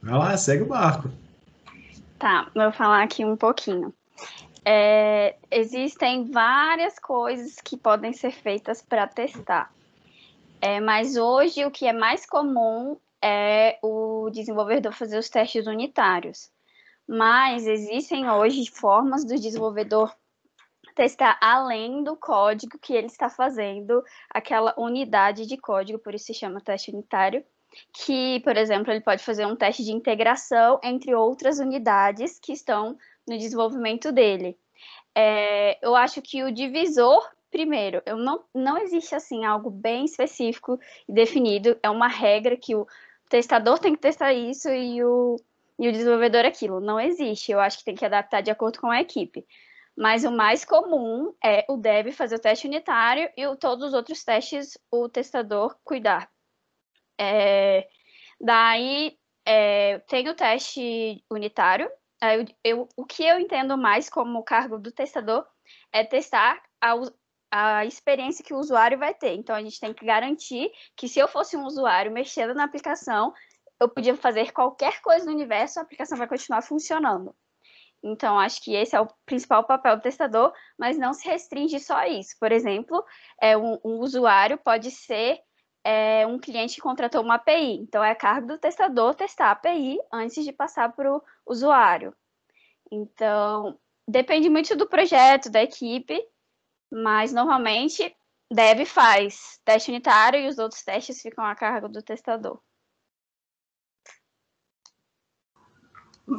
Vai 0.02 0.18
lá, 0.18 0.36
segue 0.36 0.62
o 0.62 0.66
barco. 0.66 1.10
Tá, 2.24 2.50
vou 2.54 2.72
falar 2.72 3.02
aqui 3.02 3.22
um 3.22 3.36
pouquinho. 3.36 3.92
É, 4.64 5.36
existem 5.50 6.24
várias 6.30 6.98
coisas 6.98 7.56
que 7.56 7.76
podem 7.76 8.14
ser 8.14 8.30
feitas 8.30 8.80
para 8.80 9.06
testar. 9.06 9.70
É, 10.58 10.80
mas 10.80 11.18
hoje 11.18 11.66
o 11.66 11.70
que 11.70 11.86
é 11.86 11.92
mais 11.92 12.24
comum 12.24 12.96
é 13.22 13.78
o 13.82 14.30
desenvolvedor 14.30 14.94
fazer 14.94 15.18
os 15.18 15.28
testes 15.28 15.66
unitários. 15.66 16.50
Mas 17.06 17.66
existem 17.66 18.30
hoje 18.30 18.70
formas 18.70 19.22
do 19.22 19.38
desenvolvedor 19.38 20.10
testar 20.94 21.36
além 21.42 22.02
do 22.02 22.16
código 22.16 22.78
que 22.78 22.94
ele 22.94 23.08
está 23.08 23.28
fazendo, 23.28 24.02
aquela 24.30 24.72
unidade 24.78 25.44
de 25.44 25.58
código, 25.58 25.98
por 25.98 26.14
isso 26.14 26.24
se 26.24 26.34
chama 26.34 26.58
teste 26.62 26.90
unitário, 26.90 27.44
que, 27.92 28.40
por 28.40 28.56
exemplo, 28.56 28.92
ele 28.92 29.00
pode 29.00 29.22
fazer 29.22 29.46
um 29.46 29.56
teste 29.56 29.84
de 29.84 29.92
integração 29.92 30.80
entre 30.82 31.14
outras 31.14 31.58
unidades 31.58 32.38
que 32.38 32.52
estão 32.52 32.96
no 33.26 33.38
desenvolvimento 33.38 34.12
dele. 34.12 34.58
É, 35.14 35.78
eu 35.84 35.94
acho 35.94 36.20
que 36.20 36.42
o 36.42 36.52
divisor 36.52 37.22
primeiro, 37.54 38.02
eu 38.04 38.16
não, 38.16 38.42
não 38.52 38.76
existe 38.76 39.14
assim 39.14 39.44
algo 39.44 39.70
bem 39.70 40.06
específico 40.06 40.76
e 41.08 41.12
definido, 41.12 41.78
é 41.84 41.88
uma 41.88 42.08
regra 42.08 42.56
que 42.56 42.74
o 42.74 42.84
testador 43.28 43.78
tem 43.78 43.94
que 43.94 44.00
testar 44.00 44.34
isso 44.34 44.68
e 44.70 45.04
o, 45.04 45.36
e 45.78 45.88
o 45.88 45.92
desenvolvedor 45.92 46.44
aquilo. 46.44 46.80
Não 46.80 46.98
existe. 46.98 47.52
Eu 47.52 47.60
acho 47.60 47.78
que 47.78 47.84
tem 47.84 47.94
que 47.94 48.04
adaptar 48.04 48.40
de 48.40 48.50
acordo 48.50 48.80
com 48.80 48.90
a 48.90 49.00
equipe. 49.00 49.46
Mas 49.96 50.24
o 50.24 50.32
mais 50.32 50.64
comum 50.64 51.32
é 51.42 51.64
o 51.68 51.76
dev 51.76 52.10
fazer 52.10 52.34
o 52.34 52.40
teste 52.40 52.66
unitário 52.66 53.30
e 53.36 53.46
o, 53.46 53.54
todos 53.54 53.86
os 53.86 53.94
outros 53.94 54.24
testes 54.24 54.76
o 54.90 55.08
testador 55.08 55.76
cuidar. 55.84 56.28
É, 57.18 57.86
daí 58.40 59.18
é, 59.44 59.98
tem 60.00 60.28
o 60.28 60.34
teste 60.34 61.24
unitário. 61.30 61.90
Eu, 62.22 62.44
eu, 62.62 62.88
o 62.96 63.04
que 63.04 63.24
eu 63.24 63.38
entendo 63.38 63.76
mais 63.76 64.08
como 64.08 64.42
cargo 64.42 64.78
do 64.78 64.90
testador 64.90 65.46
é 65.92 66.02
testar 66.04 66.62
a, 66.80 66.94
a 67.50 67.84
experiência 67.84 68.44
que 68.44 68.54
o 68.54 68.58
usuário 68.58 68.98
vai 68.98 69.14
ter. 69.14 69.34
Então, 69.34 69.54
a 69.54 69.62
gente 69.62 69.78
tem 69.78 69.92
que 69.92 70.04
garantir 70.04 70.70
que 70.96 71.08
se 71.08 71.18
eu 71.18 71.28
fosse 71.28 71.56
um 71.56 71.64
usuário 71.64 72.10
mexendo 72.10 72.54
na 72.54 72.64
aplicação, 72.64 73.32
eu 73.80 73.88
podia 73.88 74.16
fazer 74.16 74.52
qualquer 74.52 75.00
coisa 75.02 75.26
no 75.26 75.32
universo, 75.32 75.78
a 75.78 75.82
aplicação 75.82 76.16
vai 76.16 76.26
continuar 76.26 76.62
funcionando. 76.62 77.34
Então, 78.02 78.38
acho 78.38 78.62
que 78.62 78.74
esse 78.74 78.94
é 78.94 79.00
o 79.00 79.08
principal 79.24 79.64
papel 79.64 79.96
do 79.96 80.02
testador, 80.02 80.52
mas 80.78 80.98
não 80.98 81.14
se 81.14 81.26
restringe 81.26 81.80
só 81.80 81.96
a 81.96 82.08
isso. 82.08 82.36
Por 82.38 82.52
exemplo, 82.52 83.02
é, 83.40 83.56
um, 83.56 83.78
um 83.84 83.98
usuário 84.00 84.58
pode 84.58 84.90
ser 84.90 85.38
é, 85.84 86.26
um 86.26 86.38
cliente 86.38 86.76
que 86.76 86.80
contratou 86.80 87.22
uma 87.22 87.34
API. 87.34 87.74
Então, 87.74 88.02
é 88.02 88.14
cargo 88.14 88.48
do 88.48 88.58
testador 88.58 89.14
testar 89.14 89.48
a 89.48 89.50
API 89.52 89.98
antes 90.10 90.42
de 90.42 90.52
passar 90.52 90.90
para 90.92 91.14
o 91.14 91.22
usuário. 91.46 92.14
Então, 92.90 93.78
depende 94.08 94.48
muito 94.48 94.74
do 94.74 94.88
projeto, 94.88 95.50
da 95.50 95.62
equipe, 95.62 96.18
mas 96.90 97.32
normalmente 97.32 98.14
Dev 98.50 98.84
faz 98.86 99.60
teste 99.64 99.90
unitário 99.90 100.40
e 100.40 100.48
os 100.48 100.58
outros 100.58 100.82
testes 100.82 101.20
ficam 101.20 101.44
a 101.44 101.54
cargo 101.54 101.88
do 101.88 102.02
testador. 102.02 102.60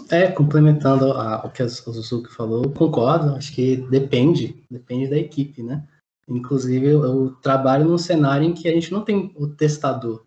É, 0.09 0.31
complementando 0.31 1.11
a, 1.11 1.45
o 1.45 1.51
que 1.51 1.61
a 1.61 1.69
Suzuki 1.69 2.33
falou, 2.33 2.71
concordo, 2.71 3.35
acho 3.35 3.53
que 3.53 3.77
depende, 3.77 4.65
depende 4.69 5.07
da 5.07 5.17
equipe, 5.17 5.61
né? 5.61 5.87
Inclusive, 6.27 6.87
eu, 6.87 7.35
trabalho 7.41 7.85
num 7.85 7.97
cenário 7.97 8.47
em 8.47 8.53
que 8.53 8.67
a 8.67 8.71
gente 8.71 8.91
não 8.91 9.03
tem 9.03 9.31
o 9.35 9.47
testador. 9.47 10.25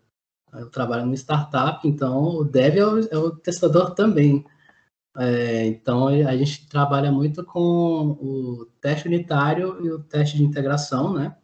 Eu 0.52 0.70
trabalho 0.70 1.04
numa 1.04 1.14
startup, 1.14 1.86
então 1.86 2.36
o 2.36 2.44
dev 2.44 2.76
é 2.76 2.86
o, 2.86 2.98
é 3.00 3.18
o 3.18 3.30
testador 3.30 3.94
também. 3.94 4.44
É, 5.16 5.66
então, 5.66 6.06
a 6.08 6.36
gente 6.36 6.68
trabalha 6.68 7.10
muito 7.10 7.44
com 7.44 7.60
o 7.60 8.66
teste 8.80 9.08
unitário 9.08 9.84
e 9.84 9.90
o 9.90 9.98
teste 9.98 10.36
de 10.36 10.44
integração, 10.44 11.12
né? 11.12 11.36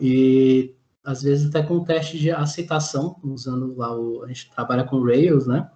E 0.00 0.76
às 1.02 1.22
vezes 1.22 1.48
até 1.48 1.62
com 1.62 1.84
teste 1.84 2.18
de 2.18 2.30
aceitação, 2.30 3.18
usando 3.24 3.74
lá 3.76 3.98
o. 3.98 4.22
A 4.24 4.28
gente 4.28 4.50
trabalha 4.50 4.84
com 4.84 5.02
Rails, 5.02 5.46
né? 5.46 5.70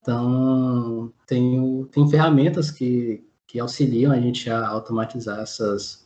Então, 0.00 1.12
tem, 1.26 1.84
tem 1.90 2.08
ferramentas 2.08 2.70
que, 2.70 3.26
que 3.46 3.58
auxiliam 3.58 4.12
a 4.12 4.20
gente 4.20 4.48
a 4.48 4.68
automatizar 4.68 5.40
essas, 5.40 6.05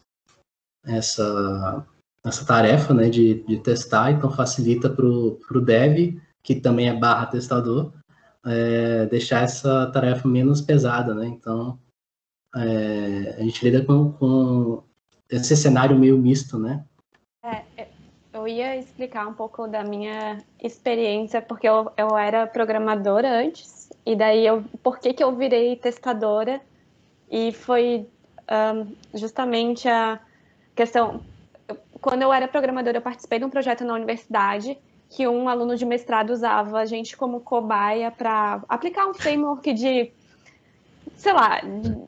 essa, 0.85 1.87
essa 2.25 2.45
tarefa 2.45 2.95
né, 2.95 3.09
de, 3.09 3.43
de 3.45 3.59
testar, 3.59 4.13
então 4.13 4.31
facilita 4.31 4.89
para 4.89 5.07
o 5.07 5.61
dev, 5.61 6.19
que 6.43 6.55
também 6.55 6.89
é 6.89 6.95
barra 6.95 7.27
testador, 7.27 7.93
é, 8.45 9.07
deixar 9.07 9.43
essa 9.43 9.87
tarefa 9.93 10.27
menos 10.27 10.61
pesada, 10.61 11.15
né? 11.15 11.27
Então, 11.27 11.79
é, 12.57 13.37
a 13.39 13.43
gente 13.43 13.63
lida 13.65 13.85
com, 13.85 14.13
com 14.13 14.83
esse 15.29 15.57
cenário 15.57 15.99
meio 15.99 16.17
misto, 16.17 16.59
né? 16.59 16.85
É, 17.45 17.63
é 17.77 17.89
eu 18.33 18.47
ia 18.47 18.77
explicar 18.77 19.27
um 19.27 19.35
pouco 19.35 19.67
da 19.67 19.83
minha 19.83 20.39
experiência, 20.63 21.43
porque 21.43 21.69
eu, 21.69 21.91
eu 21.97 22.17
era 22.17 22.47
programadora 22.47 23.29
antes, 23.29 23.91
e 24.07 24.15
daí 24.15 24.47
eu, 24.47 24.65
por 24.83 24.99
que 24.99 25.13
que 25.13 25.23
eu 25.23 25.35
virei 25.35 25.77
testadora? 25.77 26.61
E 27.31 27.53
foi 27.53 28.07
um, 28.51 28.95
justamente 29.15 29.89
a 29.89 30.21
questão. 30.81 31.21
Quando 32.01 32.23
eu 32.23 32.33
era 32.33 32.49
programadora, 32.49 32.97
eu 32.97 33.03
participei 33.03 33.39
de 33.39 33.45
um 33.45 33.51
projeto 33.51 33.85
na 33.85 33.93
universidade 33.93 34.79
que 35.11 35.29
um 35.29 35.47
aluno 35.47 35.77
de 35.77 35.85
mestrado 35.85 36.31
usava 36.31 36.79
a 36.79 36.87
gente 36.87 37.17
como 37.17 37.41
cobaia 37.41 38.11
para 38.11 38.63
aplicar 38.67 39.07
um 39.07 39.13
framework 39.13 39.75
de, 39.75 40.11
sei 41.17 41.33
lá, 41.33 41.61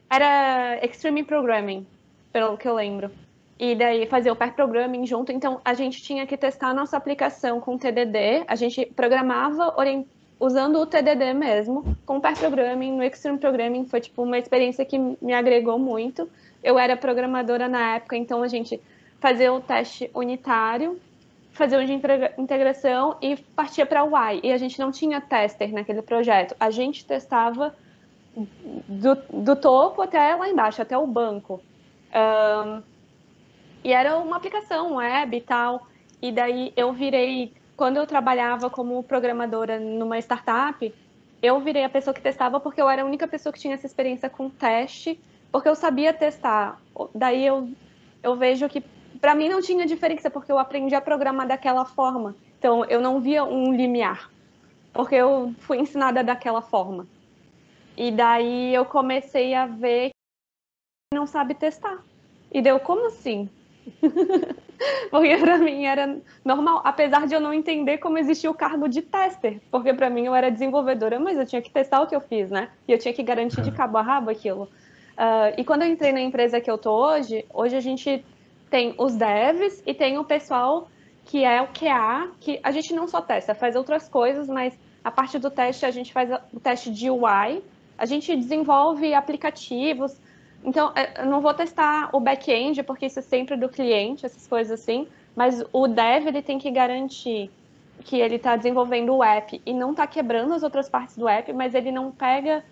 era 0.08 0.78
Extreme 0.82 1.22
Programming, 1.22 1.86
pelo 2.32 2.56
que 2.56 2.66
eu 2.66 2.74
lembro. 2.74 3.10
E 3.58 3.74
daí 3.74 4.06
fazer 4.06 4.30
o 4.30 4.36
pair 4.36 4.54
programming 4.54 5.04
junto. 5.06 5.30
Então 5.30 5.60
a 5.62 5.74
gente 5.74 6.02
tinha 6.02 6.26
que 6.26 6.36
testar 6.36 6.68
a 6.68 6.74
nossa 6.74 6.96
aplicação 6.96 7.60
com 7.60 7.76
TDD. 7.76 8.44
A 8.48 8.56
gente 8.56 8.86
programava 8.86 9.74
usando 10.40 10.76
o 10.80 10.86
TDD 10.86 11.34
mesmo, 11.34 11.96
com 12.06 12.20
pair 12.20 12.38
programming, 12.38 12.92
no 12.96 13.04
Extreme 13.04 13.38
Programming, 13.38 13.84
foi 13.84 14.00
tipo 14.00 14.22
uma 14.22 14.38
experiência 14.38 14.84
que 14.84 14.98
me 14.98 15.34
agregou 15.34 15.78
muito. 15.78 16.28
Eu 16.62 16.78
era 16.78 16.97
programadora 16.97 17.69
na 17.69 17.96
época, 17.96 18.16
então 18.16 18.42
a 18.42 18.48
gente 18.48 18.81
fazia 19.20 19.53
o 19.53 19.61
teste 19.61 20.11
unitário, 20.14 21.01
fazia 21.53 21.79
o 21.79 21.85
de 21.85 21.92
integração 22.38 23.16
e 23.20 23.37
partia 23.37 23.85
para 23.85 24.05
o 24.05 24.16
Y. 24.16 24.40
E 24.42 24.53
a 24.53 24.57
gente 24.57 24.79
não 24.79 24.90
tinha 24.90 25.20
tester 25.20 25.72
naquele 25.72 26.03
projeto. 26.03 26.57
A 26.59 26.70
gente 26.70 27.05
testava 27.05 27.75
do, 28.88 29.14
do 29.44 29.57
topo 29.57 30.03
até 30.03 30.35
lá 30.35 30.48
embaixo, 30.48 30.81
até 30.81 30.96
o 30.96 31.07
banco. 31.07 31.61
Um, 32.14 32.83
e 33.85 33.92
era 33.92 34.16
uma 34.18 34.37
aplicação 34.37 34.96
web 34.96 35.37
e 35.37 35.40
tal. 35.40 35.87
E 36.20 36.31
daí 36.31 36.72
eu 36.77 36.92
virei 36.92 37.53
quando 37.77 37.96
eu 37.96 38.07
trabalhava 38.07 38.70
como 38.70 39.03
programadora 39.03 39.81
numa 39.81 40.18
startup, 40.18 40.94
eu 41.42 41.59
virei 41.61 41.83
a 41.83 41.88
pessoa 41.88 42.14
que 42.14 42.20
testava 42.20 42.61
porque 42.61 42.81
eu 42.81 42.88
era 42.88 43.03
a 43.03 43.05
única 43.05 43.27
pessoa 43.27 43.53
que 43.53 43.59
tinha 43.59 43.75
essa 43.75 43.87
experiência 43.87 44.31
com 44.31 44.48
teste, 44.48 45.18
porque 45.52 45.68
eu 45.68 45.74
sabia 45.74 46.14
testar. 46.14 46.80
Daí 47.14 47.46
eu, 47.46 47.68
eu 48.22 48.34
vejo 48.34 48.68
que 48.68 48.82
para 49.20 49.34
mim 49.34 49.48
não 49.48 49.60
tinha 49.60 49.86
diferença, 49.86 50.30
porque 50.30 50.50
eu 50.50 50.58
aprendi 50.58 50.94
a 50.94 51.00
programar 51.00 51.46
daquela 51.46 51.84
forma. 51.84 52.34
Então 52.58 52.84
eu 52.86 53.00
não 53.00 53.20
via 53.20 53.44
um 53.44 53.72
limiar, 53.72 54.30
porque 54.92 55.14
eu 55.14 55.54
fui 55.58 55.78
ensinada 55.78 56.24
daquela 56.24 56.62
forma. 56.62 57.06
E 57.96 58.10
daí 58.10 58.74
eu 58.74 58.86
comecei 58.86 59.52
a 59.54 59.66
ver 59.66 60.08
que 60.08 61.14
não 61.14 61.26
sabe 61.26 61.54
testar. 61.54 62.02
E 62.50 62.62
deu 62.62 62.80
como 62.80 63.06
assim? 63.06 63.48
porque 65.10 65.36
para 65.36 65.58
mim 65.58 65.84
era 65.84 66.18
normal, 66.44 66.80
apesar 66.84 67.26
de 67.26 67.34
eu 67.34 67.40
não 67.40 67.52
entender 67.52 67.98
como 67.98 68.18
existia 68.18 68.50
o 68.50 68.54
cargo 68.54 68.88
de 68.88 69.02
tester, 69.02 69.60
porque 69.70 69.92
para 69.92 70.08
mim 70.08 70.24
eu 70.26 70.34
era 70.34 70.50
desenvolvedora, 70.50 71.18
mas 71.18 71.36
eu 71.38 71.46
tinha 71.46 71.60
que 71.60 71.70
testar 71.70 72.00
o 72.00 72.06
que 72.06 72.14
eu 72.14 72.20
fiz, 72.20 72.50
né? 72.50 72.70
E 72.86 72.92
eu 72.92 72.98
tinha 72.98 73.12
que 73.12 73.22
garantir 73.22 73.60
de 73.62 73.70
é. 73.70 73.72
cabo 73.72 73.98
a 73.98 74.02
rabo 74.02 74.30
aquilo. 74.30 74.68
Uh, 75.12 75.55
e 75.57 75.64
quando 75.64 75.83
eu 75.83 75.88
entrei 75.88 76.12
na 76.12 76.20
empresa 76.20 76.61
que 76.61 76.70
eu 76.70 76.79
tô 76.79 76.92
hoje, 76.92 77.44
hoje 77.53 77.77
a 77.77 77.81
gente 77.81 78.25
tem 78.70 78.94
os 78.98 79.14
devs 79.14 79.83
e 79.87 79.92
tem 79.92 80.18
o 80.18 80.25
pessoal 80.25 80.88
que 81.25 81.44
é 81.44 81.62
o 81.62 81.68
QA, 81.68 82.31
que 82.40 82.59
a 82.62 82.70
gente 82.70 82.92
não 82.94 83.07
só 83.07 83.20
testa, 83.20 83.55
faz 83.55 83.77
outras 83.77 84.09
coisas, 84.09 84.48
mas 84.48 84.77
a 85.05 85.11
parte 85.11 85.38
do 85.38 85.51
teste 85.51 85.87
a 85.87 85.90
gente 85.90 86.12
faz 86.12 86.31
o 86.53 86.59
teste 86.59 86.90
de 86.90 87.11
UI, 87.11 87.62
a 87.96 88.07
gente 88.07 88.35
desenvolve 88.35 89.14
aplicativos, 89.14 90.18
então, 90.64 90.92
é, 90.94 91.22
eu 91.22 91.27
não 91.27 91.40
vou 91.40 91.53
testar 91.53 92.11
o 92.12 92.20
back-end, 92.20 92.83
porque 92.85 93.07
isso 93.07 93.18
é 93.18 93.22
sempre 93.22 93.57
do 93.57 93.68
cliente, 93.68 94.25
essas 94.25 94.46
coisas 94.46 94.81
assim, 94.81 95.09
mas 95.35 95.62
o 95.72 95.88
dev 95.88 96.29
ele 96.29 96.42
tem 96.42 96.59
que 96.59 96.70
garantir 96.70 97.51
que 98.05 98.18
ele 98.18 98.37
está 98.37 98.57
desenvolvendo 98.57 99.14
o 99.14 99.25
app 99.25 99.61
e 99.64 99.72
não 99.72 99.90
está 99.90 100.07
quebrando 100.07 100.55
as 100.55 100.62
outras 100.62 100.88
partes 100.88 101.16
do 101.16 101.29
app, 101.29 101.53
mas 101.53 101.75
ele 101.75 101.90
não 101.90 102.11
pega. 102.11 102.64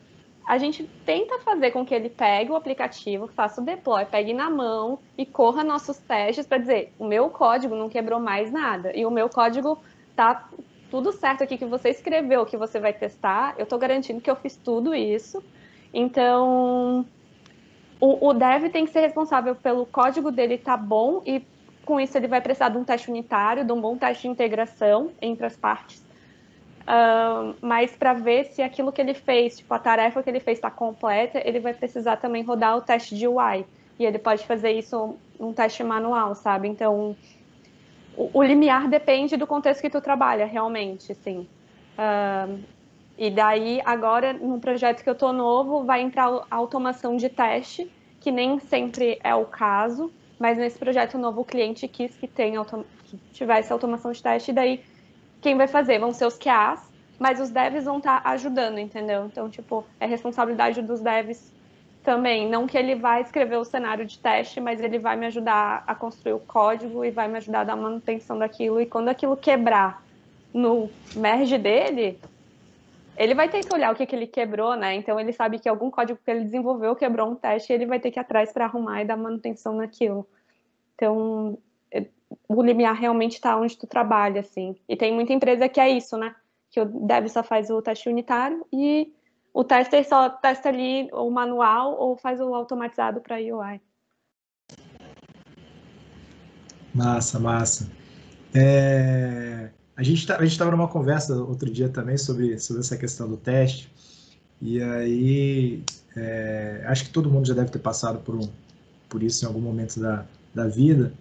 A 0.46 0.59
gente 0.59 0.85
tenta 1.05 1.38
fazer 1.40 1.70
com 1.70 1.85
que 1.85 1.94
ele 1.94 2.09
pegue 2.09 2.50
o 2.50 2.57
aplicativo, 2.57 3.29
faça 3.29 3.61
o 3.61 3.64
deploy, 3.64 4.05
pegue 4.05 4.33
na 4.33 4.50
mão 4.50 4.98
e 5.16 5.24
corra 5.24 5.62
nossos 5.62 5.98
testes 5.98 6.46
para 6.46 6.59
dizer: 6.59 6.92
o 6.98 7.07
meu 7.07 7.31
código 7.31 7.74
não 7.74 7.88
quebrou 7.88 8.18
mais 8.18 8.50
nada 8.50 8.96
e 8.96 9.07
o 9.07 9.11
meu 9.11 9.29
código 9.29 9.79
tá 10.16 10.48
tudo 10.90 11.12
certo 11.12 11.44
aqui 11.44 11.57
que 11.57 11.64
você 11.64 11.90
escreveu, 11.90 12.44
que 12.44 12.57
você 12.57 12.81
vai 12.81 12.92
testar. 12.92 13.55
Eu 13.57 13.64
estou 13.64 13.79
garantindo 13.79 14.20
que 14.20 14.31
eu 14.31 14.37
fiz 14.37 14.57
tudo 14.57 14.94
isso. 14.94 15.42
Então, 15.94 17.07
o, 18.00 18.29
o 18.29 18.33
dev 18.33 18.70
tem 18.72 18.85
que 18.85 18.92
ser 18.92 19.00
responsável 19.00 19.55
pelo 19.55 19.87
código 19.87 20.31
dele 20.33 20.55
estar 20.55 20.76
tá 20.76 20.83
bom 20.83 21.22
e 21.24 21.44
com 21.85 22.00
isso 22.00 22.16
ele 22.16 22.29
vai 22.29 22.40
precisar 22.40 22.70
de 22.70 22.79
um 22.79 22.85
teste 22.85 23.11
unitário, 23.11 23.64
de 23.64 23.72
um 23.72 23.81
bom 23.81 23.96
teste 23.96 24.22
de 24.22 24.29
integração 24.29 25.11
entre 25.20 25.46
as 25.46 25.57
partes. 25.57 26.05
Mas 27.61 27.94
para 27.96 28.12
ver 28.12 28.46
se 28.46 28.62
aquilo 28.62 28.92
que 28.92 29.00
ele 29.00 29.14
fez, 29.14 29.59
tipo 29.59 29.72
a 29.72 29.79
tarefa 29.79 30.22
que 30.22 30.31
ele 30.31 30.40
fez 30.40 30.59
está 30.59 30.70
completa, 30.70 31.40
ele 31.44 31.61
vai 31.61 31.74
precisar 31.74 32.16
também 32.16 32.42
rodar 32.42 32.76
o 32.76 32.81
teste 32.81 33.16
de 33.16 33.29
UI. 33.29 33.64
E 33.98 34.07
ele 34.07 34.18
pode 34.18 34.46
fazer 34.46 34.72
isso 34.72 35.16
num 35.38 35.53
teste 35.53 35.85
manual, 35.85 36.35
sabe? 36.35 36.66
Então, 36.68 37.14
o, 38.16 38.31
o 38.33 38.42
limiar 38.42 38.88
depende 38.88 39.37
do 39.37 39.46
contexto 39.46 39.83
que 39.83 39.90
tu 39.90 40.00
trabalha, 40.00 40.46
realmente, 40.46 41.14
sim. 41.14 41.46
Uh, 41.98 42.59
e 43.18 43.31
daí, 43.31 43.83
agora, 43.85 44.33
no 44.33 44.59
projeto 44.59 45.03
que 45.03 45.09
eu 45.09 45.12
estou 45.12 45.33
novo, 45.33 45.85
vai 45.85 46.00
entrar 46.00 46.46
a 46.50 46.57
automação 46.57 47.16
de 47.16 47.29
teste, 47.29 47.92
que 48.18 48.33
nem 48.33 48.59
sempre 48.59 49.18
é 49.22 49.35
o 49.35 49.44
caso, 49.44 50.11
mas 50.38 50.57
nesse 50.57 50.79
projeto 50.79 51.18
novo 51.18 51.42
o 51.42 51.44
cliente 51.44 51.87
quis 51.87 52.16
que, 52.16 52.26
tenha 52.26 52.64
que 53.05 53.18
tivesse 53.35 53.70
automação 53.70 54.11
de 54.11 54.22
teste, 54.22 54.50
e 54.50 54.55
daí 54.55 54.83
quem 55.40 55.57
vai 55.57 55.66
fazer 55.66 55.98
vão 55.98 56.12
ser 56.12 56.26
os 56.26 56.38
QAs, 56.38 56.90
mas 57.18 57.40
os 57.40 57.50
devs 57.50 57.85
vão 57.85 57.98
estar 57.98 58.22
tá 58.22 58.31
ajudando, 58.31 58.79
entendeu? 58.79 59.26
Então, 59.26 59.48
tipo, 59.48 59.85
é 59.98 60.07
responsabilidade 60.07 60.81
dos 60.83 61.00
devs 61.00 61.53
também. 62.03 62.48
Não 62.48 62.66
que 62.66 62.76
ele 62.79 62.94
vai 62.94 63.22
escrever 63.22 63.57
o 63.57 63.64
cenário 63.64 64.07
de 64.07 64.18
teste, 64.18 64.61
mas 64.61 64.81
ele 64.81 64.98
vai 64.98 65.16
me 65.16 65.26
ajudar 65.26 65.85
a 65.87 65.94
construir 65.94 66.33
o 66.33 66.40
código 66.40 67.05
e 67.05 67.11
vai 67.11 67.29
me 67.29 67.37
ajudar 67.38 67.61
a 67.61 67.64
dar 67.64 67.76
manutenção 67.76 68.38
daquilo. 68.38 68.81
E 68.81 68.87
quando 68.87 69.09
aquilo 69.09 69.37
quebrar 69.37 70.03
no 70.53 70.90
merge 71.14 71.59
dele, 71.59 72.18
ele 73.16 73.35
vai 73.35 73.48
ter 73.48 73.64
que 73.64 73.74
olhar 73.74 73.92
o 73.92 73.94
que, 73.94 74.07
que 74.07 74.16
ele 74.16 74.26
quebrou, 74.26 74.74
né? 74.74 74.94
Então 74.94 75.20
ele 75.20 75.33
sabe 75.33 75.59
que 75.59 75.68
algum 75.68 75.90
código 75.90 76.18
que 76.24 76.31
ele 76.31 76.44
desenvolveu 76.44 76.96
quebrou 76.96 77.31
um 77.31 77.35
teste 77.35 77.70
e 77.70 77.74
ele 77.74 77.87
vai 77.87 78.00
ter 78.00 78.11
que 78.11 78.18
ir 78.18 78.22
atrás 78.22 78.53
para 78.53 78.64
arrumar 78.64 79.03
e 79.03 79.05
dar 79.05 79.16
manutenção 79.16 79.76
naquilo. 79.76 80.26
Então, 80.94 81.59
o 82.56 82.62
limiar 82.62 82.94
realmente 82.94 83.34
está 83.34 83.56
onde 83.56 83.76
tu 83.76 83.86
trabalha, 83.86 84.40
assim. 84.40 84.76
E 84.88 84.96
tem 84.96 85.14
muita 85.14 85.32
empresa 85.32 85.68
que 85.68 85.80
é 85.80 85.88
isso, 85.88 86.16
né? 86.16 86.34
que 86.70 86.80
o 86.80 86.84
dev 86.84 87.28
só 87.28 87.42
faz 87.42 87.68
o 87.68 87.82
teste 87.82 88.08
unitário 88.08 88.64
e 88.72 89.12
o 89.52 89.64
tester 89.64 90.08
só 90.08 90.30
testa 90.30 90.68
ali 90.68 91.10
o 91.12 91.28
manual 91.28 91.98
ou 91.98 92.16
faz 92.16 92.40
o 92.40 92.54
automatizado 92.54 93.20
para 93.20 93.36
UI. 93.36 93.80
Massa, 96.94 97.38
massa. 97.40 97.90
É, 98.54 99.70
a 99.96 100.02
gente 100.02 100.26
tá, 100.26 100.42
estava 100.44 100.70
numa 100.70 100.88
conversa 100.88 101.34
outro 101.42 101.68
dia 101.70 101.88
também 101.88 102.16
sobre, 102.16 102.58
sobre 102.58 102.80
essa 102.80 102.96
questão 102.96 103.28
do 103.28 103.36
teste, 103.36 103.90
e 104.62 104.80
aí 104.82 105.82
é, 106.16 106.84
acho 106.86 107.04
que 107.04 107.10
todo 107.10 107.30
mundo 107.30 107.46
já 107.46 107.54
deve 107.54 107.70
ter 107.70 107.78
passado 107.80 108.20
por, 108.20 108.36
um, 108.36 108.48
por 109.08 109.22
isso 109.22 109.44
em 109.44 109.48
algum 109.48 109.60
momento 109.60 109.98
da, 109.98 110.24
da 110.54 110.66
vida, 110.68 111.12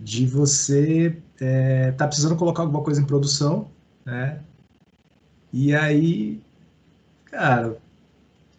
de 0.00 0.26
você 0.26 1.16
é, 1.40 1.92
tá 1.92 2.06
precisando 2.06 2.36
colocar 2.36 2.62
alguma 2.62 2.82
coisa 2.82 3.00
em 3.00 3.06
produção, 3.06 3.70
né? 4.04 4.40
E 5.52 5.74
aí, 5.74 6.40
cara, 7.26 7.76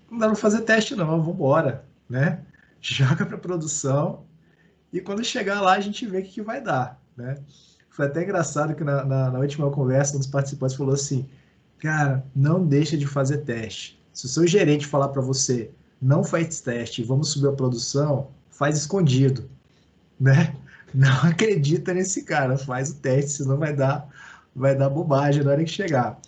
não 0.10 0.20
dá 0.20 0.28
para 0.28 0.36
fazer 0.36 0.62
teste 0.62 0.96
não, 0.96 1.08
vamos 1.08 1.28
embora, 1.28 1.84
né? 2.10 2.40
Joga 2.82 3.26
para 3.26 3.38
produção 3.38 4.24
e 4.94 5.00
quando 5.00 5.24
chegar 5.24 5.62
lá 5.62 5.74
a 5.74 5.80
gente 5.80 6.06
vê 6.06 6.20
o 6.20 6.24
que, 6.24 6.30
que 6.30 6.42
vai 6.42 6.62
dar, 6.62 7.00
né? 7.16 7.38
Foi 7.90 8.06
até 8.06 8.24
engraçado 8.24 8.76
que 8.76 8.84
na, 8.84 9.04
na, 9.04 9.32
na, 9.32 9.40
última 9.40 9.70
conversa 9.70 10.16
um 10.16 10.20
dos 10.20 10.28
participantes 10.28 10.76
falou 10.76 10.94
assim, 10.94 11.28
cara, 11.78 12.24
não 12.36 12.66
deixa 12.66 12.98
de 12.98 13.06
fazer 13.06 13.40
teste. 13.40 14.02
Se 14.14 14.26
o 14.26 14.30
seu 14.30 14.48
gerente 14.48 14.88
falar 14.88 15.10
para 15.10 15.22
você, 15.22 15.72
não 16.02 16.24
faz 16.24 16.62
teste, 16.62 17.04
vamos 17.04 17.30
subir 17.30 17.48
a 17.48 17.54
produção, 17.54 18.30
faz 18.50 18.78
escondido, 18.78 19.50
né? 20.20 20.56
Não 20.94 21.12
acredita 21.24 21.94
nesse 21.94 22.24
cara, 22.24 22.58
faz 22.58 22.92
o 22.92 22.96
teste, 22.96 23.44
senão 23.44 23.58
vai 23.58 23.74
dar, 23.74 24.08
vai 24.56 24.76
dar 24.76 24.90
bobagem 24.90 25.44
na 25.44 25.52
hora 25.52 25.64
que 25.64 25.70
chegar. 25.70 26.20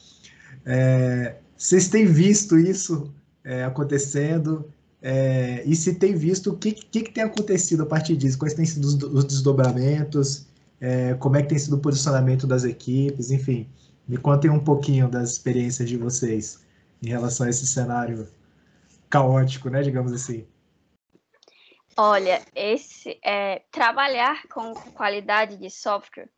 É, 0.66 1.36
vocês 1.58 1.90
têm 1.90 2.06
visto 2.06 2.58
isso 2.58 3.14
é, 3.44 3.64
acontecendo? 3.64 4.70
É, 5.02 5.64
e 5.66 5.76
se 5.76 5.96
tem 5.96 6.16
visto, 6.16 6.52
o 6.52 6.58
que, 6.58 6.72
que, 6.72 7.02
que, 7.02 7.12
tem 7.12 7.24
acontecido 7.24 7.84
a 7.84 7.86
partir 7.86 8.16
disso? 8.16 8.38
Quais 8.38 8.54
têm 8.54 8.66
sido 8.66 8.86
os, 8.86 8.96
os 8.96 9.26
desdobramentos? 9.26 10.48
É, 10.80 11.14
como 11.16 11.36
é 11.36 11.42
que 11.42 11.50
tem 11.50 11.60
sido 11.60 11.76
o 11.76 11.80
posicionamento 11.80 12.48
das 12.48 12.64
equipes? 12.64 13.32
Enfim, 13.32 13.68
me 14.08 14.18
contem 14.18 14.50
um 14.50 14.60
pouquinho 14.60 15.10
das 15.10 15.32
experiências 15.32 15.90
de 15.90 15.98
vocês 15.98 16.60
em 17.02 17.10
relação 17.10 17.46
a 17.46 17.50
esse 17.50 17.68
cenário 17.68 18.28
caótico, 19.10 19.70
né, 19.70 19.82
digamos 19.82 20.12
assim. 20.14 20.46
Olha, 21.98 22.44
esse 22.56 23.20
é, 23.24 23.64
trabalhar 23.72 24.48
com 24.48 24.74
qualidade 24.74 25.58
de 25.58 25.70
software 25.70 26.30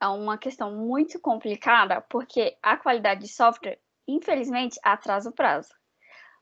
é 0.00 0.06
uma 0.06 0.36
questão 0.36 0.74
muito 0.76 1.18
complicada, 1.18 2.00
porque 2.02 2.56
a 2.62 2.76
qualidade 2.76 3.22
de 3.22 3.28
software, 3.28 3.78
infelizmente, 4.06 4.78
atrasa 4.82 5.30
o 5.30 5.32
prazo 5.32 5.74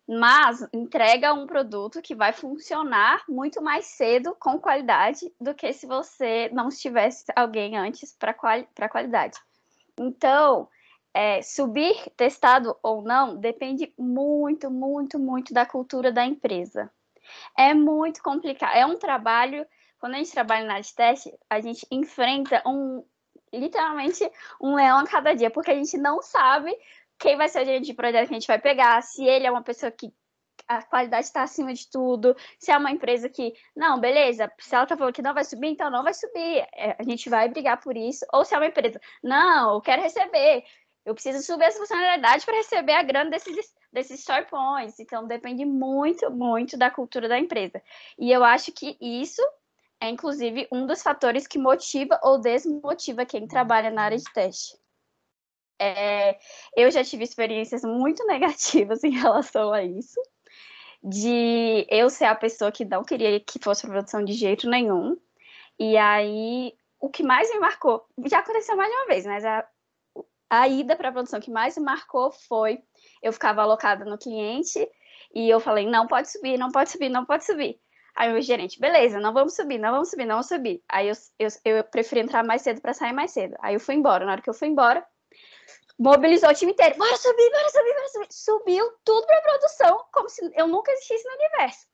mas 0.08 0.66
entrega 0.72 1.34
um 1.34 1.46
produto 1.46 2.00
que 2.00 2.14
vai 2.14 2.32
funcionar 2.32 3.24
muito 3.28 3.60
mais 3.60 3.86
cedo 3.86 4.36
com 4.38 4.58
qualidade 4.58 5.32
do 5.40 5.52
que 5.52 5.72
se 5.72 5.86
você 5.86 6.48
não 6.52 6.68
tivesse 6.68 7.24
alguém 7.34 7.76
antes 7.76 8.14
para 8.16 8.32
quali 8.32 8.68
qualidade. 8.90 9.38
Então, 9.98 10.68
é, 11.12 11.42
subir 11.42 11.96
testado 12.16 12.76
ou 12.82 13.02
não 13.02 13.36
depende 13.36 13.92
muito, 13.98 14.70
muito, 14.70 15.18
muito 15.18 15.52
da 15.52 15.66
cultura 15.66 16.12
da 16.12 16.24
empresa. 16.24 16.90
É 17.56 17.74
muito 17.74 18.22
complicado. 18.22 18.74
É 18.74 18.84
um 18.86 18.98
trabalho. 18.98 19.66
Quando 19.98 20.14
a 20.14 20.18
gente 20.18 20.32
trabalha 20.32 20.66
na 20.66 20.72
área 20.74 20.84
de 20.84 20.94
teste, 20.94 21.32
a 21.48 21.60
gente 21.60 21.86
enfrenta 21.90 22.62
um 22.66 23.04
literalmente 23.52 24.28
um 24.60 24.74
leão 24.74 24.98
a 24.98 25.06
cada 25.06 25.34
dia, 25.34 25.50
porque 25.50 25.70
a 25.70 25.74
gente 25.74 25.96
não 25.96 26.20
sabe 26.20 26.76
quem 27.18 27.36
vai 27.36 27.48
ser 27.48 27.62
o 27.62 27.64
gerente 27.64 27.86
de 27.86 27.94
projeto 27.94 28.28
que 28.28 28.34
a 28.34 28.38
gente 28.38 28.46
vai 28.46 28.58
pegar, 28.58 29.02
se 29.02 29.24
ele 29.24 29.46
é 29.46 29.50
uma 29.50 29.62
pessoa 29.62 29.90
que 29.90 30.12
a 30.68 30.82
qualidade 30.82 31.26
está 31.26 31.42
acima 31.42 31.72
de 31.72 31.88
tudo, 31.88 32.34
se 32.58 32.72
é 32.72 32.76
uma 32.76 32.90
empresa 32.90 33.28
que, 33.28 33.54
não, 33.74 34.00
beleza, 34.00 34.50
se 34.58 34.74
ela 34.74 34.84
está 34.84 34.96
falando 34.96 35.14
que 35.14 35.22
não 35.22 35.34
vai 35.34 35.44
subir, 35.44 35.68
então 35.68 35.90
não 35.90 36.02
vai 36.02 36.12
subir, 36.12 36.66
é, 36.74 36.96
a 36.98 37.02
gente 37.02 37.28
vai 37.30 37.48
brigar 37.48 37.80
por 37.80 37.96
isso, 37.96 38.26
ou 38.32 38.44
se 38.44 38.54
é 38.54 38.58
uma 38.58 38.66
empresa, 38.66 39.00
não, 39.22 39.74
eu 39.74 39.80
quero 39.80 40.02
receber, 40.02 40.64
eu 41.04 41.14
preciso 41.14 41.40
subir 41.44 41.66
essa 41.66 41.78
funcionalidade 41.78 42.44
para 42.44 42.56
receber 42.56 42.94
a 42.94 43.02
grana 43.02 43.30
desses, 43.30 43.72
desses 43.96 44.20
store 44.20 44.46
points, 44.46 45.00
então 45.00 45.26
depende 45.26 45.64
muito, 45.64 46.30
muito 46.30 46.76
da 46.76 46.90
cultura 46.90 47.28
da 47.28 47.38
empresa, 47.38 47.82
e 48.18 48.30
eu 48.30 48.44
acho 48.44 48.70
que 48.72 48.96
isso 49.00 49.42
é, 50.00 50.10
inclusive, 50.10 50.68
um 50.70 50.86
dos 50.86 51.02
fatores 51.02 51.46
que 51.46 51.58
motiva 51.58 52.20
ou 52.22 52.38
desmotiva 52.38 53.24
quem 53.24 53.46
trabalha 53.46 53.90
na 53.90 54.02
área 54.02 54.18
de 54.18 54.32
teste. 54.32 54.76
É, 55.78 56.38
eu 56.76 56.90
já 56.90 57.02
tive 57.04 57.24
experiências 57.24 57.82
muito 57.82 58.24
negativas 58.28 59.02
em 59.04 59.10
relação 59.10 59.72
a 59.72 59.82
isso, 59.82 60.20
de 61.02 61.86
eu 61.90 62.10
ser 62.10 62.26
a 62.26 62.34
pessoa 62.34 62.72
que 62.72 62.84
não 62.84 63.04
queria 63.04 63.40
que 63.40 63.58
fosse 63.58 63.86
produção 63.86 64.24
de 64.24 64.32
jeito 64.32 64.68
nenhum. 64.68 65.16
E 65.78 65.96
aí, 65.96 66.74
o 67.00 67.08
que 67.08 67.22
mais 67.22 67.50
me 67.50 67.58
marcou, 67.58 68.06
já 68.26 68.38
aconteceu 68.38 68.76
mais 68.76 68.90
de 68.90 68.96
uma 68.96 69.06
vez, 69.06 69.26
mas 69.26 69.44
a, 69.44 69.66
a 70.48 70.68
ida 70.68 70.96
para 70.96 71.08
a 71.08 71.12
produção 71.12 71.40
que 71.40 71.50
mais 71.50 71.76
me 71.76 71.84
marcou 71.84 72.30
foi 72.30 72.78
eu 73.22 73.32
ficava 73.32 73.62
alocada 73.62 74.04
no 74.04 74.18
cliente 74.18 74.88
e 75.34 75.48
eu 75.48 75.60
falei: 75.60 75.86
não 75.86 76.06
pode 76.06 76.30
subir, 76.30 76.58
não 76.58 76.70
pode 76.70 76.90
subir, 76.90 77.08
não 77.08 77.24
pode 77.24 77.44
subir. 77.44 77.80
Aí 78.16 78.32
o 78.32 78.40
gerente, 78.40 78.80
beleza, 78.80 79.20
não 79.20 79.34
vamos 79.34 79.54
subir, 79.54 79.78
não 79.78 79.92
vamos 79.92 80.08
subir, 80.08 80.24
não 80.24 80.36
vamos 80.36 80.48
subir. 80.48 80.82
Aí 80.88 81.08
eu, 81.08 81.14
eu, 81.38 81.48
eu 81.64 81.84
preferi 81.84 82.22
entrar 82.22 82.42
mais 82.42 82.62
cedo 82.62 82.80
para 82.80 82.94
sair 82.94 83.12
mais 83.12 83.30
cedo. 83.30 83.54
Aí 83.60 83.74
eu 83.74 83.80
fui 83.80 83.94
embora. 83.94 84.24
Na 84.24 84.32
hora 84.32 84.40
que 84.40 84.48
eu 84.48 84.54
fui 84.54 84.68
embora, 84.68 85.06
mobilizou 85.98 86.48
o 86.48 86.54
time 86.54 86.72
inteiro. 86.72 86.96
Bora 86.96 87.14
subir, 87.18 87.50
bora 87.50 87.68
subir, 87.68 87.92
bora 87.92 88.08
subir. 88.08 88.26
Subiu 88.30 88.90
tudo 89.04 89.26
pra 89.26 89.40
produção, 89.42 90.02
como 90.10 90.30
se 90.30 90.50
eu 90.54 90.66
nunca 90.66 90.90
existisse 90.92 91.28
no 91.28 91.34
universo. 91.34 91.86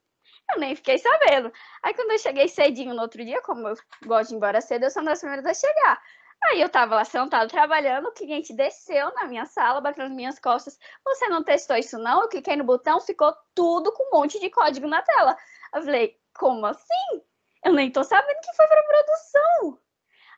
Eu 0.52 0.60
nem 0.60 0.76
fiquei 0.76 0.98
sabendo. 0.98 1.52
Aí 1.82 1.92
quando 1.92 2.12
eu 2.12 2.18
cheguei 2.18 2.46
cedinho 2.46 2.94
no 2.94 3.02
outro 3.02 3.24
dia, 3.24 3.42
como 3.42 3.66
eu 3.66 3.74
gosto 4.06 4.28
de 4.28 4.34
ir 4.34 4.36
embora 4.36 4.60
cedo, 4.60 4.84
eu 4.84 4.90
sou 4.90 5.02
uma 5.02 5.10
das 5.10 5.20
primeiras 5.20 5.44
a 5.44 5.54
chegar. 5.54 6.00
Aí 6.44 6.60
eu 6.60 6.68
tava 6.68 6.96
lá 6.96 7.04
sentado 7.04 7.48
trabalhando, 7.48 8.08
o 8.08 8.12
cliente 8.12 8.52
desceu 8.52 9.12
na 9.14 9.24
minha 9.26 9.46
sala, 9.46 9.80
bateu 9.80 10.04
nas 10.04 10.14
minhas 10.14 10.38
costas. 10.38 10.78
Você 11.04 11.28
não 11.28 11.42
testou 11.42 11.76
isso 11.76 11.98
não? 11.98 12.22
Eu 12.22 12.28
cliquei 12.28 12.56
no 12.56 12.64
botão, 12.64 13.00
ficou 13.00 13.32
tudo 13.54 13.92
com 13.92 14.04
um 14.04 14.20
monte 14.20 14.40
de 14.40 14.50
código 14.50 14.86
na 14.86 15.02
tela. 15.02 15.36
Eu 15.74 15.82
falei, 15.82 16.18
como 16.34 16.66
assim? 16.66 17.22
Eu 17.64 17.72
nem 17.72 17.90
tô 17.90 18.02
sabendo 18.02 18.40
que 18.40 18.56
foi 18.56 18.66
pra 18.66 18.82
produção. 18.82 19.78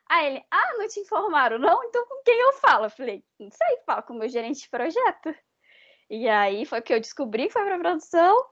Aí 0.07 0.27
ele, 0.27 0.45
ah, 0.51 0.73
não 0.77 0.87
te 0.87 0.99
informaram, 0.99 1.57
não? 1.57 1.83
Então 1.85 2.05
com 2.07 2.21
quem 2.23 2.39
eu 2.39 2.53
falo? 2.53 2.85
Eu 2.85 2.91
falei, 2.91 3.23
não 3.39 3.49
sei, 3.49 3.77
fala 3.85 4.03
com 4.03 4.13
o 4.13 4.19
meu 4.19 4.29
gerente 4.29 4.61
de 4.61 4.69
projeto. 4.69 5.35
E 6.09 6.29
aí 6.29 6.65
foi 6.65 6.81
que 6.81 6.93
eu 6.93 6.99
descobri 6.99 7.47
que 7.47 7.53
foi 7.53 7.63
para 7.63 7.79
produção, 7.79 8.45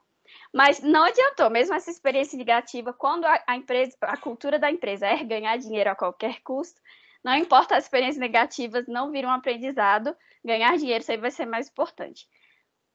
mas 0.54 0.80
não 0.82 1.04
adiantou, 1.04 1.50
mesmo 1.50 1.76
essa 1.76 1.92
experiência 1.92 2.38
negativa, 2.38 2.94
quando 2.94 3.26
a, 3.26 3.56
empresa, 3.56 3.96
a 4.02 4.18
cultura 4.18 4.58
da 4.58 4.72
empresa 4.72 5.06
é 5.06 5.24
ganhar 5.24 5.58
dinheiro 5.58 5.92
a 5.92 5.96
qualquer 5.96 6.42
custo, 6.42 6.82
não 7.24 7.36
importa 7.36 7.76
as 7.76 7.86
experiências 7.86 8.20
negativas, 8.20 8.86
não 8.88 9.12
viram 9.12 9.30
um 9.30 9.34
aprendizado, 9.34 10.16
ganhar 10.44 10.78
dinheiro, 10.78 11.02
isso 11.02 11.12
aí 11.12 11.18
vai 11.18 11.32
ser 11.32 11.46
mais 11.46 11.70
importante. 11.70 12.28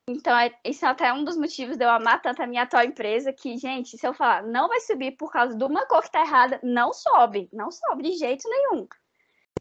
Então, 0.08 0.36
é, 0.38 0.54
isso 0.64 0.86
é 0.86 0.88
até 0.88 1.12
um 1.12 1.22
dos 1.22 1.36
motivos 1.36 1.76
de 1.76 1.84
eu 1.84 1.90
amar 1.90 2.22
tanto 2.22 2.42
a 2.42 2.46
minha 2.46 2.62
atual 2.62 2.84
empresa, 2.84 3.32
que, 3.32 3.56
gente, 3.58 3.98
se 3.98 4.06
eu 4.06 4.14
falar 4.14 4.42
não 4.42 4.68
vai 4.68 4.80
subir 4.80 5.12
por 5.12 5.30
causa 5.30 5.56
de 5.56 5.64
uma 5.64 5.86
cor 5.86 6.02
que 6.02 6.10
tá 6.10 6.22
errada, 6.22 6.58
não 6.62 6.92
sobe, 6.92 7.48
não 7.52 7.70
sobe 7.70 8.04
de 8.04 8.12
jeito 8.12 8.48
nenhum. 8.48 8.86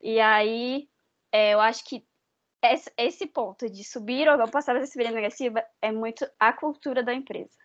E 0.01 0.19
aí, 0.19 0.87
é, 1.31 1.53
eu 1.53 1.59
acho 1.59 1.83
que 1.83 2.05
esse, 2.97 3.27
ponto 3.27 3.69
de 3.69 3.83
subir 3.83 4.27
ou 4.27 4.37
não 4.37 4.47
passar 4.47 4.75
essa 4.75 4.85
experiência 4.85 5.15
negativa 5.15 5.63
é 5.81 5.91
muito 5.91 6.27
a 6.39 6.51
cultura 6.53 7.03
da 7.03 7.13
empresa. 7.13 7.57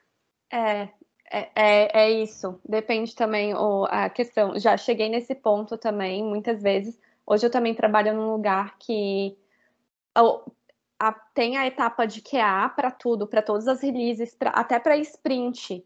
É, 0.53 0.88
é, 1.33 1.51
é, 1.55 2.05
é 2.05 2.11
isso. 2.11 2.61
Depende 2.68 3.14
também 3.16 3.55
o, 3.55 3.87
a 3.87 4.11
questão. 4.11 4.59
Já 4.59 4.77
cheguei 4.77 5.09
nesse 5.09 5.35
ponto 5.35 5.79
também, 5.79 6.23
muitas 6.23 6.62
vezes. 6.62 7.01
Hoje 7.27 7.47
eu 7.47 7.51
também 7.51 7.75
trabalho 7.75 8.14
num 8.14 8.33
lugar 8.33 8.77
que 8.79 9.37
a, 11.03 11.12
tem 11.35 11.57
a 11.57 11.66
etapa 11.66 12.07
de 12.07 12.21
QA 12.21 12.68
para 12.68 12.90
tudo, 12.90 13.27
para 13.27 13.42
todas 13.42 13.66
as 13.66 13.81
releases, 13.83 14.35
pra, 14.35 14.51
até 14.51 14.79
para 14.79 14.97
sprint. 14.99 15.85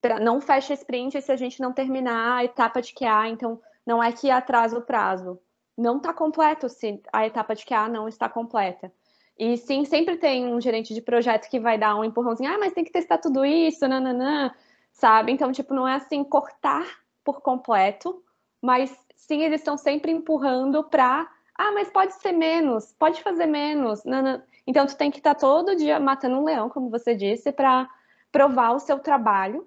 Pra, 0.00 0.20
não 0.20 0.40
fecha 0.40 0.74
sprint 0.74 1.20
se 1.22 1.32
a 1.32 1.36
gente 1.36 1.60
não 1.60 1.72
terminar 1.72 2.38
a 2.38 2.44
etapa 2.44 2.82
de 2.82 2.92
QA, 2.94 3.28
então 3.28 3.60
não 3.86 4.02
é 4.02 4.12
que 4.12 4.30
atrasa 4.30 4.78
o 4.78 4.82
prazo. 4.82 5.40
Não 5.76 5.96
está 5.96 6.12
completo 6.12 6.68
se 6.68 7.00
a 7.12 7.26
etapa 7.26 7.54
de 7.54 7.64
QA 7.64 7.88
não 7.88 8.06
está 8.06 8.28
completa. 8.28 8.92
E 9.38 9.56
sim, 9.56 9.84
sempre 9.84 10.16
tem 10.18 10.46
um 10.52 10.60
gerente 10.60 10.94
de 10.94 11.00
projeto 11.00 11.48
que 11.48 11.58
vai 11.58 11.78
dar 11.78 11.96
um 11.96 12.04
empurrãozinho, 12.04 12.52
ah, 12.52 12.58
mas 12.58 12.72
tem 12.74 12.84
que 12.84 12.92
testar 12.92 13.18
tudo 13.18 13.44
isso, 13.44 13.88
nananã, 13.88 14.52
sabe? 14.92 15.32
Então, 15.32 15.50
tipo, 15.52 15.74
não 15.74 15.86
é 15.86 15.94
assim 15.94 16.22
cortar 16.22 16.86
por 17.24 17.40
completo, 17.40 18.22
mas 18.60 18.96
sim, 19.16 19.42
eles 19.42 19.60
estão 19.60 19.76
sempre 19.76 20.12
empurrando 20.12 20.84
para, 20.84 21.28
ah, 21.56 21.72
mas 21.72 21.90
pode 21.90 22.14
ser 22.14 22.32
menos, 22.32 22.92
pode 22.98 23.22
fazer 23.22 23.46
menos, 23.46 24.04
nananã. 24.04 24.42
Então, 24.66 24.86
tu 24.86 24.96
tem 24.96 25.10
que 25.10 25.18
estar 25.18 25.34
todo 25.34 25.76
dia 25.76 25.98
matando 25.98 26.38
um 26.38 26.44
leão, 26.44 26.68
como 26.68 26.90
você 26.90 27.14
disse, 27.14 27.50
para 27.50 27.88
provar 28.30 28.72
o 28.72 28.78
seu 28.78 28.98
trabalho. 28.98 29.66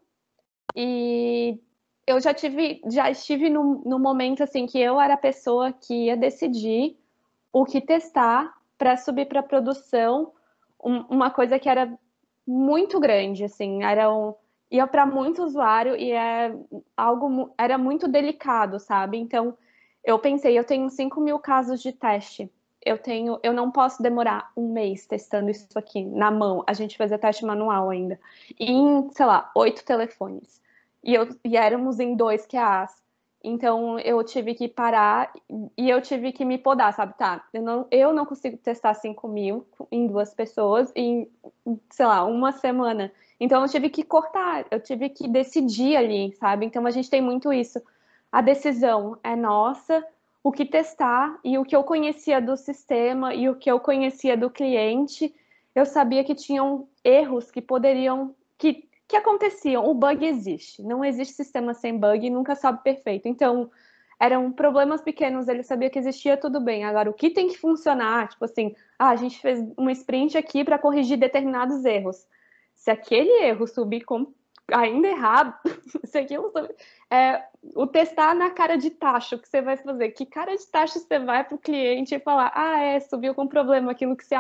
E 0.75 1.59
eu 2.07 2.19
já 2.19 2.33
tive, 2.33 2.81
já 2.89 3.09
estive 3.09 3.49
no, 3.49 3.81
no 3.85 3.99
momento 3.99 4.43
assim 4.43 4.65
que 4.65 4.79
eu 4.79 4.99
era 4.99 5.15
a 5.15 5.17
pessoa 5.17 5.73
que 5.73 6.05
ia 6.05 6.15
decidir 6.15 6.97
o 7.51 7.65
que 7.65 7.81
testar 7.81 8.53
para 8.77 8.97
subir 8.97 9.27
para 9.27 9.41
produção 9.41 10.31
um, 10.83 10.99
uma 11.09 11.31
coisa 11.31 11.57
que 11.57 11.67
era 11.67 11.97
muito 12.45 12.99
grande, 12.99 13.43
assim, 13.43 13.83
era 13.83 14.13
um, 14.13 14.35
ia 14.69 14.87
para 14.87 15.05
muito 15.05 15.43
usuário 15.43 15.95
e 15.95 16.11
é 16.11 16.55
algo 16.95 17.53
era 17.57 17.77
muito 17.77 18.07
delicado, 18.07 18.79
sabe? 18.79 19.17
Então 19.17 19.57
eu 20.03 20.19
pensei, 20.19 20.57
eu 20.57 20.63
tenho 20.63 20.89
5 20.89 21.19
mil 21.19 21.39
casos 21.39 21.81
de 21.81 21.91
teste. 21.91 22.51
Eu 22.85 22.99
tenho, 22.99 23.39
eu 23.41 23.51
não 23.51 23.71
posso 23.71 24.03
demorar 24.03 24.51
um 24.55 24.71
mês 24.71 25.07
testando 25.07 25.49
isso 25.49 25.67
aqui 25.77 26.03
na 26.05 26.29
mão. 26.29 26.63
A 26.67 26.73
gente 26.73 26.95
fazia 26.95 27.17
teste 27.17 27.43
manual 27.43 27.89
ainda. 27.89 28.19
Em, 28.59 29.09
sei 29.11 29.25
lá, 29.25 29.51
oito 29.55 29.83
telefones. 29.83 30.61
E, 31.03 31.15
eu, 31.15 31.27
e 31.43 31.57
éramos 31.57 31.99
em 31.99 32.15
dois 32.15 32.45
QAs. 32.45 33.03
Então 33.43 33.99
eu 33.99 34.23
tive 34.23 34.55
que 34.55 34.67
parar 34.67 35.31
e 35.77 35.89
eu 35.89 36.01
tive 36.01 36.31
que 36.31 36.45
me 36.45 36.57
podar, 36.57 36.93
sabe? 36.93 37.15
Tá, 37.17 37.43
eu 37.53 37.61
não, 37.61 37.87
eu 37.91 38.13
não 38.13 38.25
consigo 38.25 38.57
testar 38.57 38.93
5 38.93 39.27
mil 39.27 39.67
em 39.91 40.07
duas 40.07 40.33
pessoas 40.33 40.91
em, 40.95 41.29
sei 41.91 42.05
lá, 42.05 42.23
uma 42.25 42.51
semana. 42.51 43.11
Então 43.39 43.61
eu 43.61 43.69
tive 43.69 43.89
que 43.89 44.03
cortar, 44.03 44.65
eu 44.71 44.79
tive 44.79 45.09
que 45.09 45.27
decidir 45.27 45.95
ali, 45.95 46.33
sabe? 46.35 46.65
Então 46.65 46.85
a 46.85 46.91
gente 46.91 47.09
tem 47.09 47.21
muito 47.21 47.51
isso. 47.51 47.81
A 48.31 48.41
decisão 48.41 49.17
é 49.23 49.35
nossa, 49.35 50.05
o 50.43 50.51
que 50.51 50.65
testar 50.65 51.37
e 51.43 51.57
o 51.57 51.65
que 51.65 51.75
eu 51.75 51.83
conhecia 51.83 52.39
do 52.39 52.55
sistema 52.55 53.33
e 53.33 53.49
o 53.49 53.55
que 53.55 53.69
eu 53.69 53.79
conhecia 53.79 54.37
do 54.37 54.49
cliente, 54.49 55.33
eu 55.73 55.85
sabia 55.85 56.23
que 56.23 56.35
tinham 56.35 56.87
erros 57.03 57.51
que 57.51 57.61
poderiam, 57.61 58.33
que 58.57 58.87
que 59.07 59.15
aconteciam? 59.15 59.87
O 59.87 59.93
bug 59.93 60.25
existe. 60.25 60.81
Não 60.81 61.03
existe 61.03 61.35
sistema 61.35 61.73
sem 61.73 61.97
bug 61.97 62.29
nunca 62.29 62.55
sobe 62.55 62.83
perfeito. 62.83 63.27
Então, 63.27 63.69
eram 64.19 64.51
problemas 64.51 65.01
pequenos, 65.01 65.47
ele 65.47 65.63
sabia 65.63 65.89
que 65.89 65.99
existia 65.99 66.37
tudo 66.37 66.59
bem. 66.59 66.83
Agora, 66.83 67.09
o 67.09 67.13
que 67.13 67.29
tem 67.29 67.47
que 67.47 67.57
funcionar? 67.57 68.29
Tipo 68.29 68.45
assim, 68.45 68.75
ah, 68.97 69.09
a 69.09 69.15
gente 69.15 69.39
fez 69.39 69.63
uma 69.77 69.91
sprint 69.91 70.37
aqui 70.37 70.63
para 70.63 70.79
corrigir 70.79 71.17
determinados 71.17 71.83
erros. 71.85 72.25
Se 72.85 72.91
aquele 72.91 73.31
erro 73.43 73.65
subir 73.65 74.05
com 74.05 74.31
ainda 74.71 75.07
errado, 75.07 75.57
se 76.05 76.19
aquilo 76.19 76.51
subir, 76.51 76.75
é, 77.09 77.43
o 77.75 77.87
testar 77.87 78.35
na 78.35 78.51
cara 78.51 78.77
de 78.77 78.91
taxa 78.91 79.39
que 79.39 79.49
você 79.49 79.59
vai 79.59 79.75
fazer. 79.75 80.11
Que 80.11 80.23
cara 80.23 80.55
de 80.55 80.67
taxa 80.67 80.99
você 80.99 81.17
vai 81.17 81.43
para 81.43 81.55
o 81.55 81.57
cliente 81.57 82.13
e 82.13 82.19
falar, 82.19 82.51
ah, 82.53 82.79
é, 82.79 82.99
subiu 82.99 83.33
com 83.33 83.47
problema 83.47 83.91
aquilo 83.91 84.15
que 84.15 84.23
você 84.23 84.35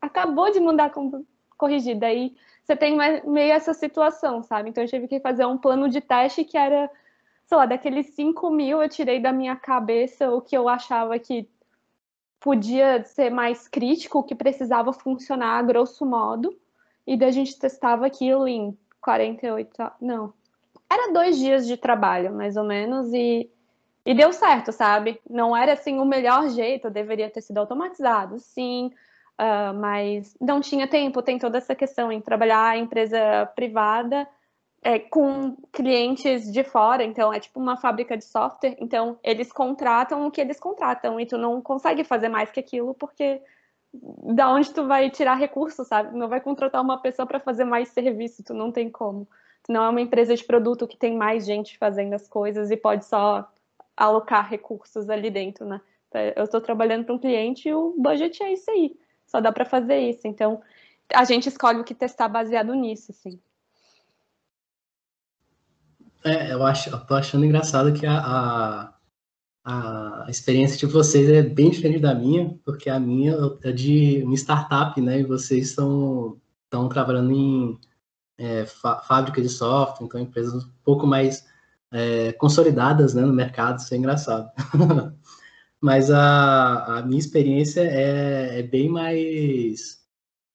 acabou 0.00 0.48
de 0.52 0.60
mandar 0.60 0.92
corrigir. 1.58 1.98
Daí 1.98 2.36
você 2.62 2.76
tem 2.76 2.96
meio 2.96 3.52
essa 3.52 3.74
situação, 3.74 4.44
sabe? 4.44 4.70
Então 4.70 4.84
eu 4.84 4.88
tive 4.88 5.08
que 5.08 5.18
fazer 5.18 5.44
um 5.44 5.58
plano 5.58 5.88
de 5.88 6.00
teste 6.00 6.44
que 6.44 6.56
era, 6.56 6.88
sei 7.46 7.56
lá, 7.56 7.66
daqueles 7.66 8.14
5 8.14 8.48
mil 8.48 8.80
eu 8.80 8.88
tirei 8.88 9.18
da 9.18 9.32
minha 9.32 9.56
cabeça 9.56 10.30
o 10.30 10.40
que 10.40 10.56
eu 10.56 10.68
achava 10.68 11.18
que 11.18 11.48
podia 12.38 13.02
ser 13.02 13.28
mais 13.28 13.66
crítico, 13.66 14.20
o 14.20 14.22
que 14.22 14.36
precisava 14.36 14.92
funcionar 14.92 15.58
a 15.58 15.62
grosso 15.62 16.06
modo, 16.06 16.56
e 17.06 17.16
daí 17.16 17.28
a 17.28 17.32
gente 17.32 17.58
testava 17.58 18.06
aquilo 18.06 18.48
em 18.48 18.76
48, 19.00 19.70
não, 20.00 20.32
era 20.90 21.12
dois 21.12 21.38
dias 21.38 21.66
de 21.66 21.76
trabalho, 21.76 22.32
mais 22.32 22.56
ou 22.56 22.64
menos, 22.64 23.12
e, 23.12 23.50
e 24.04 24.14
deu 24.14 24.32
certo, 24.32 24.72
sabe? 24.72 25.20
Não 25.28 25.56
era 25.56 25.74
assim 25.74 25.98
o 25.98 26.04
melhor 26.04 26.48
jeito, 26.48 26.90
deveria 26.90 27.30
ter 27.30 27.40
sido 27.42 27.58
automatizado, 27.58 28.38
sim, 28.38 28.90
Uh, 29.38 29.74
mas 29.78 30.34
não 30.40 30.62
tinha 30.62 30.88
tempo, 30.88 31.20
tem 31.20 31.38
toda 31.38 31.58
essa 31.58 31.74
questão 31.74 32.10
em 32.10 32.22
trabalhar 32.22 32.74
em 32.74 32.84
empresa 32.84 33.44
privada 33.54 34.26
é, 34.86 34.98
com 34.98 35.56
clientes 35.72 36.50
de 36.50 36.62
fora, 36.62 37.02
então 37.02 37.32
é 37.32 37.40
tipo 37.40 37.58
uma 37.58 37.76
fábrica 37.76 38.16
de 38.16 38.24
software, 38.24 38.76
então 38.78 39.18
eles 39.22 39.52
contratam 39.52 40.26
o 40.26 40.30
que 40.30 40.40
eles 40.40 40.60
contratam 40.60 41.18
e 41.18 41.26
tu 41.26 41.36
não 41.36 41.60
consegue 41.60 42.04
fazer 42.04 42.28
mais 42.28 42.50
que 42.50 42.60
aquilo 42.60 42.94
porque 42.94 43.42
da 44.34 44.50
onde 44.50 44.72
tu 44.72 44.86
vai 44.86 45.10
tirar 45.10 45.34
recursos, 45.34 45.86
sabe? 45.86 46.16
Não 46.16 46.28
vai 46.28 46.40
contratar 46.40 46.82
uma 46.82 46.98
pessoa 46.98 47.26
para 47.26 47.40
fazer 47.40 47.64
mais 47.64 47.88
serviço, 47.88 48.42
tu 48.42 48.54
não 48.54 48.72
tem 48.72 48.90
como. 48.90 49.28
Não 49.68 49.84
é 49.84 49.88
uma 49.88 50.00
empresa 50.00 50.34
de 50.34 50.44
produto 50.44 50.86
que 50.86 50.96
tem 50.96 51.16
mais 51.16 51.44
gente 51.44 51.76
fazendo 51.78 52.14
as 52.14 52.28
coisas 52.28 52.70
e 52.70 52.76
pode 52.76 53.04
só 53.04 53.50
alocar 53.96 54.48
recursos 54.48 55.08
ali 55.10 55.30
dentro, 55.30 55.66
né? 55.66 55.80
Eu 56.34 56.44
estou 56.44 56.60
trabalhando 56.60 57.04
para 57.04 57.14
um 57.14 57.18
cliente 57.18 57.68
e 57.68 57.74
o 57.74 57.94
budget 57.98 58.42
é 58.42 58.52
isso 58.52 58.70
aí 58.70 58.96
só 59.26 59.40
dá 59.40 59.52
para 59.52 59.64
fazer 59.64 59.98
isso. 59.98 60.26
Então, 60.26 60.62
a 61.12 61.24
gente 61.24 61.48
escolhe 61.48 61.80
o 61.80 61.84
que 61.84 61.94
testar 61.94 62.28
baseado 62.28 62.74
nisso, 62.74 63.10
assim. 63.10 63.40
É, 66.24 66.52
eu 66.52 66.64
acho, 66.64 66.90
eu 66.90 66.98
tô 67.06 67.14
achando 67.14 67.44
engraçado 67.44 67.92
que 67.92 68.06
a, 68.06 68.18
a, 68.18 68.94
a, 69.66 70.26
experiência 70.28 70.78
de 70.78 70.86
vocês 70.86 71.28
é 71.28 71.42
bem 71.42 71.70
diferente 71.70 72.00
da 72.00 72.14
minha, 72.14 72.56
porque 72.64 72.88
a 72.88 73.00
minha 73.00 73.34
é 73.64 73.72
de 73.72 74.22
uma 74.22 74.34
startup, 74.34 75.00
né? 75.00 75.20
E 75.20 75.24
vocês 75.24 75.70
estão, 75.70 76.40
estão 76.64 76.88
trabalhando 76.88 77.32
em 77.32 77.78
é, 78.38 78.64
fábrica 78.66 79.42
de 79.42 79.48
software, 79.48 80.06
então 80.06 80.20
empresas 80.20 80.64
um 80.64 80.70
pouco 80.84 81.04
mais 81.04 81.44
é, 81.90 82.32
consolidadas 82.34 83.12
né, 83.12 83.22
no 83.22 83.32
mercado, 83.32 83.80
isso 83.80 83.92
é 83.92 83.96
engraçado. 83.96 84.48
Mas 85.80 86.12
a, 86.12 86.98
a 86.98 87.02
minha 87.02 87.18
experiência 87.18 87.80
é, 87.80 88.60
é 88.60 88.62
bem 88.62 88.88
mais, 88.88 90.00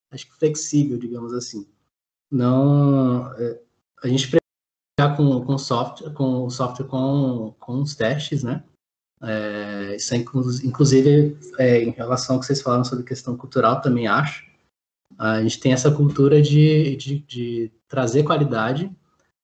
acho 0.10 0.26
que 0.28 0.38
flexível, 0.38 0.98
digamos 0.98 1.34
assim. 1.34 1.68
Não, 2.32 3.30
é, 3.34 3.60
a 4.04 4.08
gente 4.08 4.30
precisa 4.30 5.16
com, 5.18 5.46
com 5.46 5.58
software, 5.58 6.12
com 6.14 6.50
software 6.50 6.88
com, 6.88 7.54
com 7.60 7.82
os 7.82 7.94
testes, 7.94 8.42
né? 8.42 8.64
É, 9.24 9.96
isso 9.96 10.14
é, 10.14 10.18
inclusive, 10.18 11.38
é, 11.60 11.84
em 11.84 11.92
relação 11.92 12.36
ao 12.36 12.40
que 12.40 12.46
vocês 12.46 12.62
falaram 12.62 12.84
sobre 12.84 13.04
questão 13.04 13.38
cultural, 13.38 13.82
também 13.82 14.08
acho. 14.08 14.46
A 15.18 15.42
gente 15.42 15.60
tem 15.60 15.74
essa 15.74 15.92
cultura 15.92 16.42
de, 16.42 16.96
de, 16.96 17.20
de 17.20 17.72
trazer 17.88 18.24
qualidade, 18.24 18.90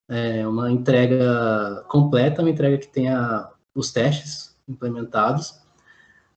é, 0.10 0.48
uma 0.48 0.72
entrega 0.72 1.84
completa, 1.90 2.42
uma 2.42 2.50
entrega 2.50 2.78
que 2.78 2.88
tenha 2.88 3.50
os 3.76 3.92
testes 3.92 4.56
implementados, 4.68 5.62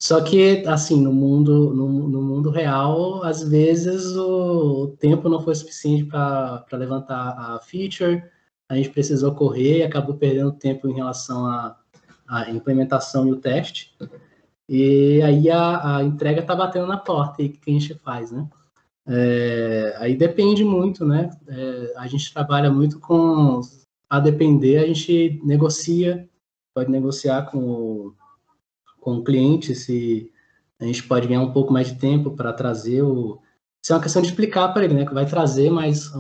só 0.02 0.22
que, 0.22 0.66
assim, 0.66 1.02
no 1.02 1.12
mundo, 1.12 1.74
no, 1.74 2.08
no 2.08 2.22
mundo 2.22 2.48
real, 2.48 3.22
às 3.22 3.42
vezes 3.42 4.16
o, 4.16 4.84
o 4.84 4.88
tempo 4.96 5.28
não 5.28 5.42
foi 5.42 5.54
suficiente 5.54 6.04
para 6.04 6.64
levantar 6.72 7.36
a 7.38 7.58
feature, 7.60 8.22
a 8.66 8.76
gente 8.76 8.88
precisou 8.88 9.34
correr 9.34 9.78
e 9.78 9.82
acabou 9.82 10.14
perdendo 10.16 10.52
tempo 10.52 10.88
em 10.88 10.94
relação 10.94 11.44
à, 11.46 11.78
à 12.30 12.50
implementação 12.50 13.26
e 13.26 13.32
o 13.32 13.36
teste. 13.36 13.94
E 14.68 15.20
aí 15.22 15.50
a, 15.50 15.96
a 15.96 16.04
entrega 16.04 16.40
está 16.40 16.54
batendo 16.54 16.86
na 16.86 16.96
porta, 16.96 17.42
e 17.42 17.46
o 17.46 17.52
que 17.52 17.70
a 17.70 17.72
gente 17.72 17.94
faz, 17.94 18.30
né? 18.30 18.48
É, 19.06 19.96
aí 19.98 20.16
depende 20.16 20.64
muito, 20.64 21.04
né? 21.04 21.30
É, 21.48 21.94
a 21.96 22.06
gente 22.06 22.32
trabalha 22.32 22.70
muito 22.70 23.00
com. 23.00 23.60
A 24.08 24.18
depender, 24.18 24.78
a 24.78 24.86
gente 24.86 25.40
negocia, 25.44 26.28
pode 26.74 26.90
negociar 26.90 27.42
com 27.42 27.58
o 27.58 28.14
com 29.00 29.16
o 29.16 29.24
cliente, 29.24 29.74
se 29.74 30.30
a 30.78 30.84
gente 30.84 31.02
pode 31.04 31.26
ganhar 31.26 31.40
um 31.40 31.52
pouco 31.52 31.72
mais 31.72 31.88
de 31.88 31.98
tempo 31.98 32.32
para 32.32 32.52
trazer 32.52 33.02
o. 33.02 33.40
Isso 33.82 33.92
é 33.92 33.96
uma 33.96 34.02
questão 34.02 34.20
de 34.20 34.28
explicar 34.28 34.68
para 34.68 34.84
ele, 34.84 34.94
né? 34.94 35.06
Que 35.06 35.14
vai 35.14 35.26
trazer 35.26 35.70
mais, 35.70 36.10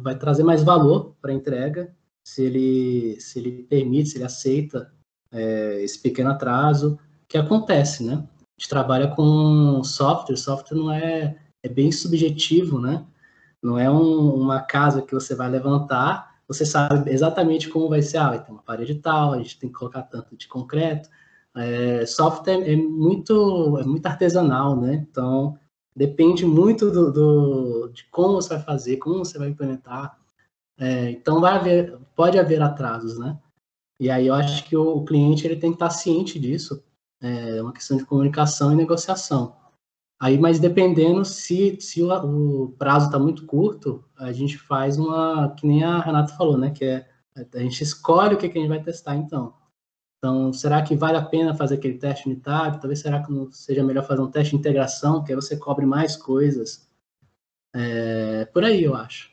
vai 0.00 0.16
trazer 0.16 0.44
mais 0.44 0.62
valor 0.62 1.16
para 1.20 1.32
a 1.32 1.34
entrega, 1.34 1.92
se 2.22 2.42
ele, 2.42 3.20
se 3.20 3.38
ele 3.38 3.64
permite, 3.64 4.10
se 4.10 4.16
ele 4.16 4.24
aceita 4.24 4.92
é, 5.32 5.82
esse 5.82 5.98
pequeno 6.00 6.30
atraso, 6.30 6.98
que 7.28 7.38
acontece, 7.38 8.04
né? 8.04 8.14
A 8.14 8.60
gente 8.60 8.68
trabalha 8.68 9.08
com 9.08 9.82
software, 9.84 10.36
software 10.36 10.76
não 10.76 10.92
é, 10.92 11.36
é 11.62 11.68
bem 11.68 11.92
subjetivo, 11.92 12.80
né? 12.80 13.04
Não 13.62 13.78
é 13.78 13.90
um, 13.90 14.34
uma 14.34 14.60
casa 14.60 15.02
que 15.02 15.14
você 15.14 15.34
vai 15.34 15.48
levantar, 15.48 16.30
você 16.48 16.64
sabe 16.66 17.10
exatamente 17.10 17.68
como 17.68 17.88
vai 17.88 18.02
ser, 18.02 18.18
ah, 18.18 18.38
ter 18.38 18.50
uma 18.50 18.62
parede 18.62 18.96
tal, 18.96 19.32
a 19.32 19.38
gente 19.38 19.58
tem 19.58 19.70
que 19.70 19.78
colocar 19.78 20.02
tanto 20.02 20.36
de 20.36 20.48
concreto, 20.48 21.08
é, 21.56 22.06
software 22.06 22.62
é 22.68 22.76
muito, 22.76 23.78
é 23.78 23.84
muito 23.84 24.06
artesanal, 24.06 24.76
né? 24.80 24.94
Então, 24.94 25.58
depende 25.94 26.44
muito 26.46 26.90
do, 26.90 27.12
do, 27.12 27.88
de 27.88 28.04
como 28.10 28.34
você 28.34 28.54
vai 28.54 28.62
fazer, 28.62 28.96
como 28.98 29.18
você 29.24 29.38
vai 29.38 29.48
implementar. 29.48 30.18
É, 30.78 31.10
então, 31.10 31.40
vai 31.40 31.56
haver, 31.56 31.98
pode 32.16 32.38
haver 32.38 32.62
atrasos, 32.62 33.18
né? 33.18 33.38
E 34.00 34.10
aí 34.10 34.26
eu 34.26 34.34
acho 34.34 34.64
que 34.64 34.76
o, 34.76 35.04
cliente 35.04 35.46
ele 35.46 35.56
tem 35.56 35.70
que 35.70 35.76
estar 35.76 35.90
ciente 35.90 36.38
disso. 36.38 36.82
É 37.20 37.62
uma 37.62 37.72
questão 37.72 37.98
de 37.98 38.06
comunicação 38.06 38.72
e 38.72 38.76
negociação. 38.76 39.54
Aí, 40.18 40.38
mas 40.38 40.58
dependendo 40.58 41.24
se, 41.24 41.78
se 41.80 42.02
o, 42.02 42.64
o 42.64 42.72
prazo 42.72 43.06
está 43.06 43.18
muito 43.18 43.44
curto, 43.46 44.04
a 44.16 44.32
gente 44.32 44.56
faz 44.56 44.98
uma, 44.98 45.54
que 45.54 45.66
nem 45.66 45.84
a 45.84 46.00
Renata 46.00 46.34
falou, 46.34 46.56
né? 46.56 46.70
Que 46.70 46.84
é 46.84 47.10
a 47.54 47.58
gente 47.58 47.82
escolhe 47.82 48.34
o 48.34 48.38
que, 48.38 48.48
que 48.48 48.58
a 48.58 48.60
gente 48.60 48.70
vai 48.70 48.82
testar, 48.82 49.16
então. 49.16 49.54
Então, 50.18 50.52
será 50.52 50.82
que 50.82 50.94
vale 50.94 51.16
a 51.16 51.24
pena 51.24 51.54
fazer 51.54 51.76
aquele 51.76 51.96
teste 51.96 52.26
unitário? 52.26 52.78
Talvez 52.78 53.00
será 53.00 53.22
que 53.22 53.32
não 53.32 53.50
seja 53.50 53.82
melhor 53.82 54.04
fazer 54.04 54.20
um 54.20 54.30
teste 54.30 54.50
de 54.50 54.56
integração, 54.56 55.24
que 55.24 55.32
aí 55.32 55.36
você 55.36 55.56
cobre 55.56 55.86
mais 55.86 56.16
coisas. 56.16 56.86
É, 57.74 58.44
por 58.46 58.64
aí, 58.64 58.84
eu 58.84 58.94
acho. 58.94 59.28